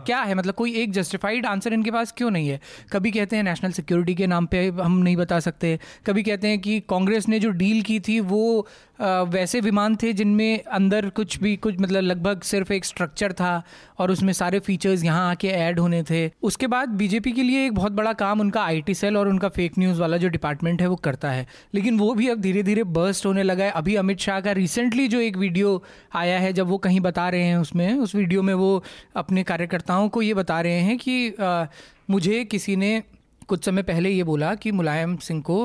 [0.06, 0.36] क्या है?
[0.36, 2.62] मतलब कोई एक जस्टिफाइड आंसर इनके पास क्यों नहीं है?
[2.92, 6.60] कभी कहते हैं नेशनल सिक्योरिटी के नाम पे हम नहीं बता सकते। कभी कहते हैं
[6.60, 8.68] कि कांग्रेस ने जो डील की थी, वो
[9.00, 13.64] वैसे विमान थे जिनमें अंदर कुछ भी कुछ मतलब लगभग सिर्फ़ एक स्ट्रक्चर था
[14.00, 17.74] और उसमें सारे फीचर्स यहाँ आके ऐड होने थे। उसके बाद बीजेपी के लिए एक
[17.74, 20.96] बहुत बड़ा काम उनका आईटी सेल और उनका फेक न्यूज़ वाला जो डिपार्टमेंट है वो
[20.96, 24.40] करता है। लेकिन वो भी अब धीरे धीरे बर्स्ट होने लगा है। अभी अमित शाह
[24.40, 25.84] का रिसेंटली जो एक वीडियो
[26.16, 28.84] आया है जब वो कहीं बता रहे हैं उसमें उस वीडियो में वो
[29.16, 31.66] अपने कार्यकर्ताओं को ये बता रहे हैं कि आ,
[32.10, 33.04] मुझे किसी ने
[33.48, 35.58] कुछ समय पहले ये बोला कि मुलायम सिंह को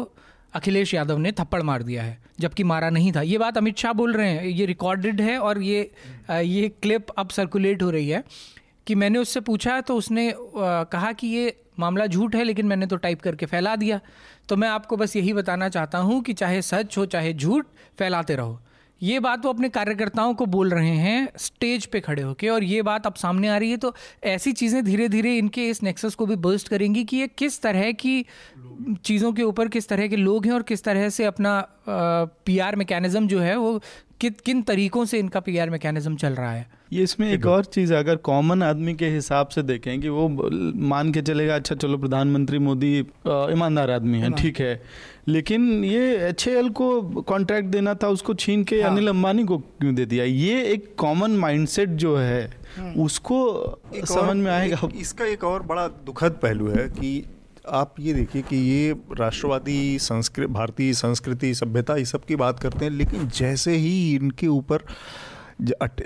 [0.54, 3.92] अखिलेश यादव ने थप्पड़ मार दिया है, जबकि मारा नहीं था। ये बात अमित शाह
[3.92, 5.90] बोल रहे हैं। ये रिकॉर्डेड है और ये
[6.30, 8.24] ये क्लिप अब सर्कुलेट हो रही है।
[8.86, 12.96] कि मैंने उससे पूछा तो उसने कहा कि ये मामला झूठ है, लेकिन मैंने तो
[12.96, 14.00] टाइप करके फैला दिया।
[14.48, 17.66] तो मैं आपको बस यही बताना चाहता हूँ कि चाहे सच हो, चाहे झूठ,
[17.98, 18.60] फैलाते रहो।
[19.02, 22.82] ये बात वो अपने कार्यकर्ताओं को बोल रहे हैं, स्टेज पे खड़े होके, और ये
[22.82, 23.94] बात अब सामने आ रही है तो
[24.24, 27.90] ऐसी चीज़ें धीरे धीरे इनके इस नेक्सस को भी बर्स्ट करेंगी कि ये किस तरह
[27.92, 28.24] की
[29.04, 33.26] चीज़ों के ऊपर किस तरह के लोग हैं और किस तरह से अपना पीआर मैकेनिज्म
[33.28, 33.80] जो है वो
[34.20, 36.70] कि, किन तरीकों से इनका पीआर मैकेनिज्म चल रहा है?
[36.92, 40.28] ये इसमें एक और चीज़ अगर कॉमन आदमी के हिसाब से देखें कि वो
[40.88, 42.98] मान के चलेगा अच्छा चलो प्रधानमंत्री मोदी
[43.28, 44.82] ईमानदार आदमी है ठीक है।
[45.28, 49.94] लेकिन ये एच को कॉन्ट्रैक्ट देना था उसको छीन के हाँ। अनिल अंबानी को क्यों
[49.94, 50.24] दे दिया?
[50.24, 53.38] ये एक कॉमन माइंडसेट जो है हम्म। उसको
[54.04, 57.24] समझ में आएगा। इसका एक और बड़ा दुखद पहलू है कि
[57.68, 62.84] आप ये देखिए कि ये राष्ट्रवादी संस्कृति भारतीय संस्कृति, सभ्यता, ये सब की बात करते
[62.84, 64.84] हैं, लेकिन जैसे ही इनके ऊपर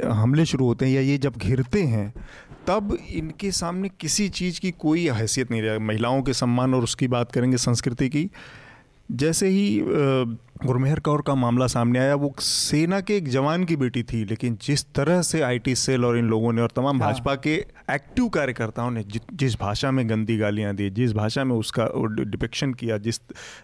[0.04, 2.12] हमले शुरू होते हैं या ये जब घिरते हैं,
[2.66, 7.08] तब इनके सामने किसी चीज़ की कोई हैसियत नहीं रहा, महिलाओं के सम्मान और उसकी
[7.08, 8.30] बात करेंगे संस्कृति की।
[9.10, 9.80] जैसे ही
[10.66, 14.56] गुरमेहर कौर का मामला सामने आया वो सेना के एक जवान की बेटी थी लेकिन
[14.62, 17.54] जिस तरह से आईटी सेल और इन लोगों ने और तमाम हाँ। भाजपा के
[17.90, 21.88] एक्टिव कार्यकर्ताओं ने जि, जिस भाषा में गंदी गालियाँ दी जिस भाषा में उसका
[22.24, 23.20] डिपिक्शन किया जिस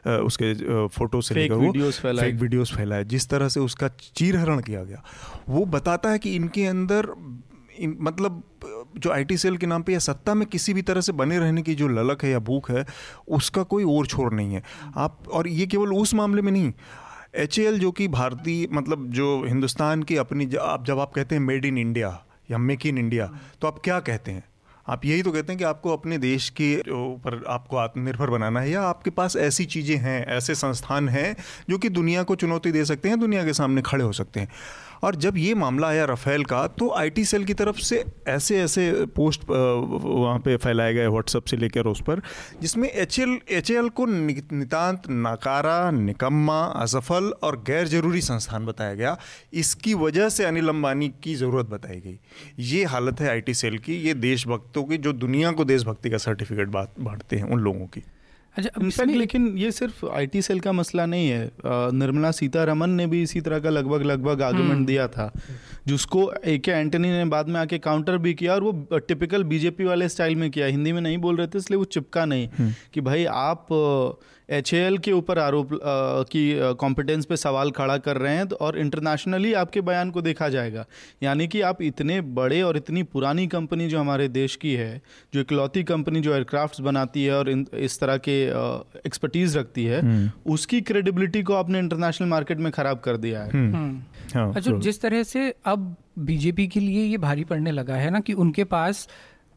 [0.07, 0.55] उसके
[0.89, 5.03] फ़ोटो से लेकर वो फेक वीडियोस फैलाए जिस तरह से उसका चीरहरण किया गया
[5.49, 7.09] वो बताता है कि इनके अंदर
[7.79, 8.43] इन, मतलब
[8.99, 11.63] जो आईटी सेल के नाम पे या सत्ता में किसी भी तरह से बने रहने
[11.63, 12.85] की जो ललक है या भूख है,
[13.29, 14.63] उसका कोई और छोर नहीं है।
[14.97, 16.73] आप, और ये केवल उस मामले में नहीं
[17.35, 21.65] एच जो कि भारतीय मतलब जो हिंदुस्तान की अपनी आप जब आप कहते हैं मेड
[21.65, 22.09] इन इंडिया
[22.51, 23.31] या मेक इन इंडिया
[23.63, 24.45] तो आप क्या कहते हैं?
[24.89, 28.71] आप यही तो कहते हैं कि आपको अपने देश के ऊपर आपको आत्मनिर्भर बनाना है
[28.71, 31.37] या आपके पास ऐसी चीज़ें हैं, ऐसे संस्थान हैं
[31.71, 34.49] जो कि दुनिया को चुनौती दे सकते हैं, दुनिया के सामने खड़े हो सकते हैं।
[35.03, 38.91] और जब ये मामला आया रफ़ेल का तो आईटी सेल की तरफ़ से ऐसे ऐसे
[39.17, 42.21] पोस्ट वहाँ पे फैलाए गए व्हाट्सअप से लेकर उस पर,
[42.63, 49.17] जिसमें एच एल को नितांत नाकारा, निकम्मा, असफल और गैर ज़रूरी संस्थान बताया गया।
[49.55, 52.19] इसकी वजह से अनिल अंबानी की ज़रूरत बताई गई।
[52.67, 56.69] ये हालत है आईटी सेल की, ये देशभक्तों की, जो दुनिया को देशभक्ति का सर्टिफिकेट
[56.69, 58.03] बांटते हैं उन लोगों की।
[58.57, 61.51] अच्छा इनफैक्ट लेकिन ये सिर्फ़ आईटी सेल का मसला नहीं है
[61.95, 65.31] निर्मला सीतारमन ने भी इसी तरह का लगभग लगभग आर्गुमेंट हम्म। दिया था
[65.87, 69.85] जिसको ए के एंटनी ने बाद में आके काउंटर भी किया और वो टिपिकल बीजेपी
[69.85, 72.73] वाले स्टाइल में किया हिंदी में नहीं बोल रहे थे इसलिए वो चिपका नहीं हम्म।
[72.95, 73.67] कि भाई आप
[74.51, 74.71] एच
[75.01, 75.69] के ऊपर आरोप
[76.31, 76.43] की
[76.75, 80.85] कॉम्पिटेंस पे सवाल खड़ा कर रहे हैं तो और इंटरनेशनली आपके बयान को देखा जाएगा
[81.23, 84.91] यानी कि आप इतने बड़े और इतनी पुरानी कंपनी जो हमारे देश की है
[85.35, 88.41] जो इकलौती कंपनी जो एयरक्राफ्ट्स बनाती है और इस तरह के
[89.07, 93.51] एक्सपर्टीज रखती है हम्म। उसकी क्रेडिबिलिटी को आपने इंटरनेशनल मार्केट में खराब कर दिया है
[93.51, 94.03] हम्म, हम्म।
[94.35, 98.21] हाँ अच्छा जिस तरह से अब बीजेपी के लिए ये भारी पड़ने लगा है ना
[98.21, 99.09] कि उनके पास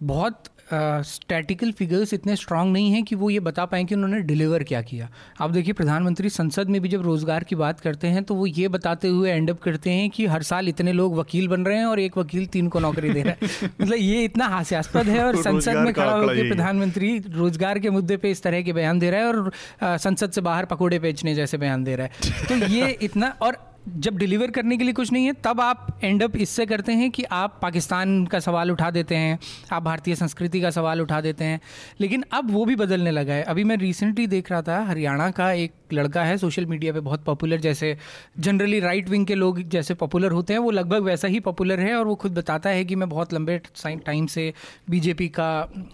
[0.03, 4.63] बहुत स्टैटिकल फिगर्स इतने स्ट्रांग नहीं हैं कि वो ये बता पाएँ कि उन्होंने डिलीवर
[4.63, 5.09] क्या किया।
[5.41, 8.67] आप देखिए प्रधानमंत्री संसद में भी जब रोज़गार की बात करते हैं तो वो ये
[8.67, 11.85] बताते हुए एंड अप करते हैं कि हर साल इतने लोग वकील बन रहे हैं
[11.85, 15.35] और एक वकील तीन को नौकरी दे रहा है। मतलब ये इतना हास्यास्पद है और
[15.43, 19.19] संसद में खड़ा होकर प्रधानमंत्री रोज़गार के मुद्दे पर इस तरह के बयान दे रहा
[19.19, 19.51] है और
[19.99, 23.57] संसद से बाहर पकौड़े बेचने जैसे बयान दे रहा है। तो ये इतना और
[23.89, 27.11] जब डिलीवर करने के लिए कुछ नहीं है, तब आप एंड अप इससे करते हैं
[27.11, 29.39] कि आप पाकिस्तान का सवाल उठा देते हैं,
[29.71, 31.61] आप भारतीय संस्कृति का सवाल उठा देते हैं।
[32.01, 35.51] लेकिन अब वो भी बदलने लगा है। अभी मैं रिसेंटली देख रहा था, हरियाणा का
[35.51, 37.97] एक लड़का है सोशल मीडिया पे बहुत पॉपुलर जैसे
[38.39, 41.95] जनरली राइट विंग के लोग जैसे पॉपुलर होते हैं वो लगभग वैसा ही पॉपुलर है
[41.95, 44.53] और वो खुद बताता है कि मैं बहुत लंबे टाइम से
[44.89, 45.49] बीजेपी का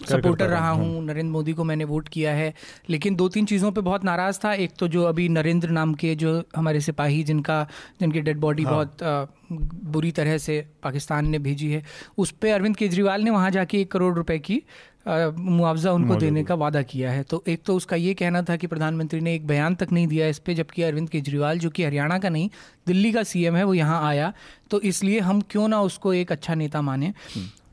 [0.09, 2.53] सपोर्टर रहा हूँ। नरेंद्र मोदी को मैंने वोट किया है।
[2.89, 6.15] लेकिन दो तीन चीज़ों पर बहुत नाराज़ था। एक तो जो अभी नरेंद्र नाम के
[6.15, 7.67] जो हमारे सिपाही जिनका
[7.99, 8.97] जिनकी डेड बॉडी बहुत
[9.51, 11.83] बुरी तरह से पाकिस्तान ने भेजी है
[12.17, 14.61] उस पर अरविंद केजरीवाल ने वहाँ जाके एक करोड़ रुपए की
[15.09, 18.67] मुआवजा उनको देने का वादा किया है। तो एक तो उसका ये कहना था कि
[18.67, 22.17] प्रधानमंत्री ने एक बयान तक नहीं दिया इस पर जबकि अरविंद केजरीवाल जो कि हरियाणा
[22.19, 22.49] का नहीं
[22.87, 24.33] दिल्ली का सीएम है वो यहाँ आया।
[24.71, 27.13] तो इसलिए हम क्यों ना उसको एक अच्छा नेता माने।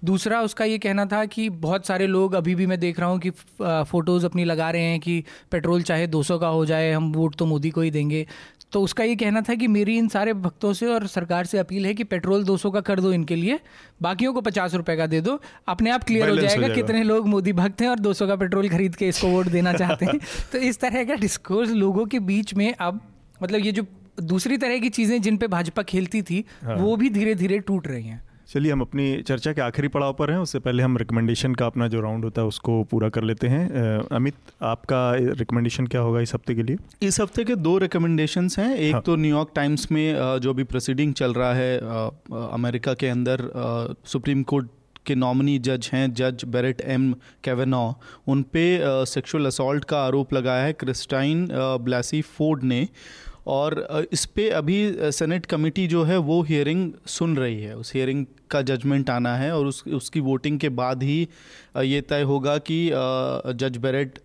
[0.04, 3.18] दूसरा उसका ये कहना था कि बहुत सारे लोग अभी भी मैं देख रहा हूँ
[3.18, 3.30] कि
[3.60, 5.22] फ़ोटोज़ अपनी लगा रहे हैं कि
[5.52, 8.26] पेट्रोल चाहे 200 का हो जाए हम वोट तो मोदी को ही देंगे।
[8.72, 11.86] तो उसका ये कहना था कि मेरी इन सारे भक्तों से और सरकार से अपील
[11.86, 13.60] है कि पेट्रोल 200 का कर दो इनके लिए
[14.02, 17.28] बाकियों को पचास रुपए का दे दो अपने आप क्लियर हो जाएगा जाएगा। कितने लोग
[17.28, 20.18] मोदी भक्त हैं और 200 का पेट्रोल खरीद के इसको वोट देना चाहते हैं
[20.52, 23.00] तो इस तरह का डिस्कोर्स लोगों के बीच में अब
[23.42, 23.86] मतलब ये जो
[24.22, 27.88] दूसरी तरह की चीज़ें जिन पर भाजपा खेलती थी हाँ। वो भी धीरे धीरे टूट
[27.88, 31.54] रही हैं चलिए हम अपनी चर्चा के आखिरी पड़ाव पर हैं। उससे पहले हम रिकमेंडेशन
[31.54, 34.34] का अपना जो राउंड होता है उसको पूरा कर लेते हैं। अमित
[34.64, 35.00] आपका
[35.38, 36.76] रिकमेंडेशन क्या होगा इस हफ़्ते के लिए?
[37.02, 41.14] इस हफ़्ते के दो रिकमेंडेशंस हैं। एक हाँ। तो न्यूयॉर्क टाइम्स में जो भी प्रोसीडिंग
[41.14, 41.78] चल रहा है
[42.52, 43.48] अमेरिका के अंदर
[44.06, 44.70] सुप्रीम कोर्ट
[45.06, 47.12] के नॉमिनी जज हैं जज बेरेट एम
[47.44, 47.82] कैवेनॉ
[48.28, 48.64] उन पे
[49.06, 52.88] सेक्सुअल असॉल्ट का आरोप लगाया है। क्रिस्टाइन ब्लैसी फोर्ड ने।
[53.46, 54.78] और इस पे अभी
[55.12, 59.52] सेनेट कमेटी जो है वो हियरिंग सुन रही है। उस हियरिंग का जजमेंट आना है
[59.56, 61.20] और उस उसकी वोटिंग के बाद ही
[61.84, 62.78] ये तय होगा कि
[63.56, 64.18] जज बेरेट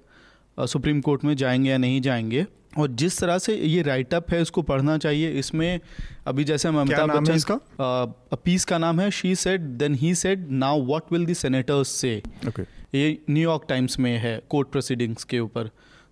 [0.57, 2.45] सुप्रीम कोर्ट में जाएँगे या नहीं जाएँगे।
[2.77, 5.79] और जिस तरह से ये राइट अप है इसको पढ़ना चाहिए। इसमें
[6.27, 7.59] अभी जैसे हम अमिताभ बच्चन इसका?
[8.35, 12.21] पीस का नाम है। She said then he said now what will the senators say
[12.95, 15.69] ये न्यूयॉर्क टाइम्स में है कोर्ट प्रोसीडिंग्स के ऊपर।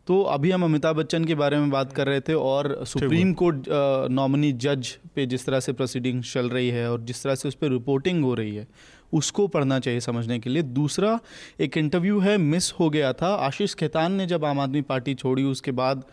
[0.09, 3.65] तो अभी हम अमिताभ बच्चन के बारे में बात कर रहे थे और सुप्रीम कोर्ट
[4.11, 7.55] नॉमिनी जज पे जिस तरह से प्रोसीडिंग चल रही है और जिस तरह से उस
[7.55, 8.67] पर रिपोर्टिंग हो रही है
[9.13, 11.19] उसको पढ़ना चाहिए समझने के लिए। दूसरा
[11.59, 15.43] एक इंटरव्यू है मिस हो गया था। आशीष खेतान ने जब आम आदमी पार्टी छोड़ी
[15.43, 16.03] उसके बाद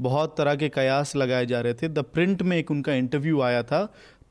[0.00, 3.62] बहुत तरह के कयास लगाए जा रहे थे। द प्रिंट में एक उनका इंटरव्यू आया
[3.62, 3.82] था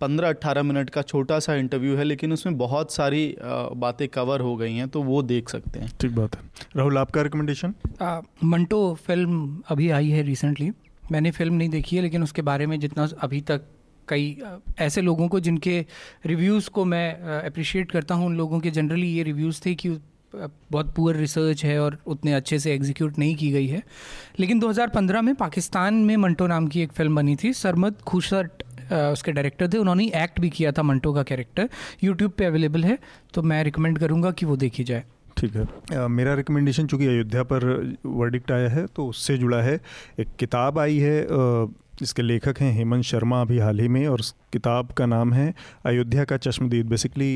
[0.02, 3.36] पंद्रह अट्ठारह मिनट का छोटा सा इंटरव्यू है लेकिन उसमें बहुत सारी
[3.78, 6.42] बातें कवर हो गई हैं तो वो देख सकते हैं। ठीक बात है।
[6.76, 7.74] राहुल आपका रिकमेंडेशन
[8.44, 10.72] मंटो फ़िल्म अभी आई है रिसेंटली
[11.12, 13.62] मैंने फ़िल्म नहीं देखी है लेकिन उसके बारे में जितना अभी तक
[14.08, 14.38] कई
[14.80, 15.86] ऐसे लोगों को जिनके
[16.26, 19.90] रिव्यूज़ को मैं अप्रिशिएट करता हूँ उन लोगों के जनरली ये रिव्यूज़ थे कि
[20.72, 23.82] बहुत पुअर रिसर्च है और उतने अच्छे से एग्जीक्यूट नहीं की गई है।
[24.40, 29.32] लेकिन 2015 में पाकिस्तान में मंटो नाम की एक फ़िल्म बनी थी सरमद खुशट उसके
[29.32, 31.70] डायरेक्टर थे उन्होंने एक्ट भी किया था मंटो का कैरेक्टर
[32.04, 32.98] यूट्यूब पे अवेलेबल है
[33.34, 35.04] तो मैं रिकमेंड करूँगा कि वो देखी जाए।
[35.38, 37.66] ठीक है। अ, मेरा रिकमेंडेशन चूँकि अयोध्या पर
[38.06, 39.80] वर्डिक्ट आया है तो उससे जुड़ा है।
[40.20, 41.26] एक किताब आई है
[42.02, 45.54] इसके लेखक हैं हेमंत शर्मा अभी हाल ही में और उस किताब का नाम है
[45.86, 47.36] अयोध्या का चश्मदीद। बेसिकली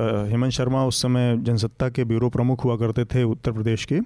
[0.00, 3.98] हेमंत शर्मा उस समय जनसत्ता के ब्यूरो प्रमुख हुआ करते थे उत्तर प्रदेश के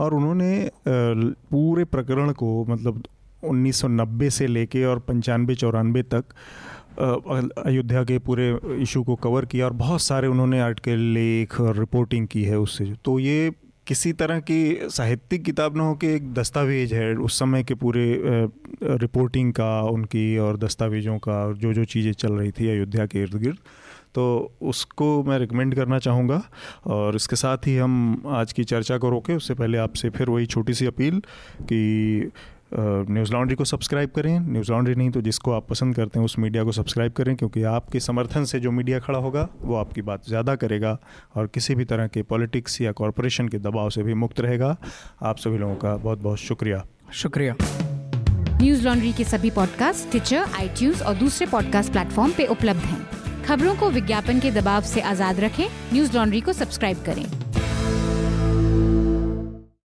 [0.00, 3.02] और उन्होंने पूरे प्रकरण को मतलब
[3.44, 6.24] 1990 से लेके और पंचानवे चौरानवे तक
[6.96, 8.48] अयोध्या के पूरे
[8.82, 12.92] इशू को कवर किया और बहुत सारे उन्होंने आर्टिकल, लेख और रिपोर्टिंग की है उससे।
[13.04, 13.52] तो ये
[13.86, 18.20] किसी तरह की साहित्यिक किताब ना हो कि एक दस्तावेज़ है, उस समय के पूरे
[18.82, 23.22] रिपोर्टिंग का, उनकी और दस्तावेजों का और जो जो चीज़ें चल रही थी अयोध्या के
[23.22, 23.58] इर्द गिर्द
[24.14, 24.24] तो
[24.62, 26.42] उसको मैं रिकमेंड करना चाहूँगा।
[26.86, 30.46] और इसके साथ ही हम आज की चर्चा को रोके, उससे पहले आपसे फिर वही
[30.46, 31.18] छोटी सी अपील
[31.62, 32.30] कि
[32.76, 36.38] न्यूज़ लॉन्ड्री को सब्सक्राइब करें। न्यूज़ लॉन्ड्री नहीं तो जिसको आप पसंद करते हैं उस
[36.38, 40.26] मीडिया को सब्सक्राइब करें क्योंकि आपके समर्थन से जो मीडिया खड़ा होगा वो आपकी बात
[40.28, 40.98] ज़्यादा करेगा
[41.36, 44.76] और किसी भी तरह के पॉलिटिक्स या कॉरपोरेशन के दबाव से भी मुक्त रहेगा।
[45.22, 47.54] आप सभी लोगों का बहुत बहुत शुक्रिया। शुक्रिया।
[48.60, 53.74] न्यूज़ लॉन्ड्री के सभी पॉडकास्ट ट्विटर आई और दूसरे पॉडकास्ट प्लेटफॉर्म पे उपलब्ध हैं। खबरों
[53.76, 57.43] को विज्ञापन के दबाव से आज़ाद रखें। न्यूज़ लॉन्ड्री को सब्सक्राइब करें।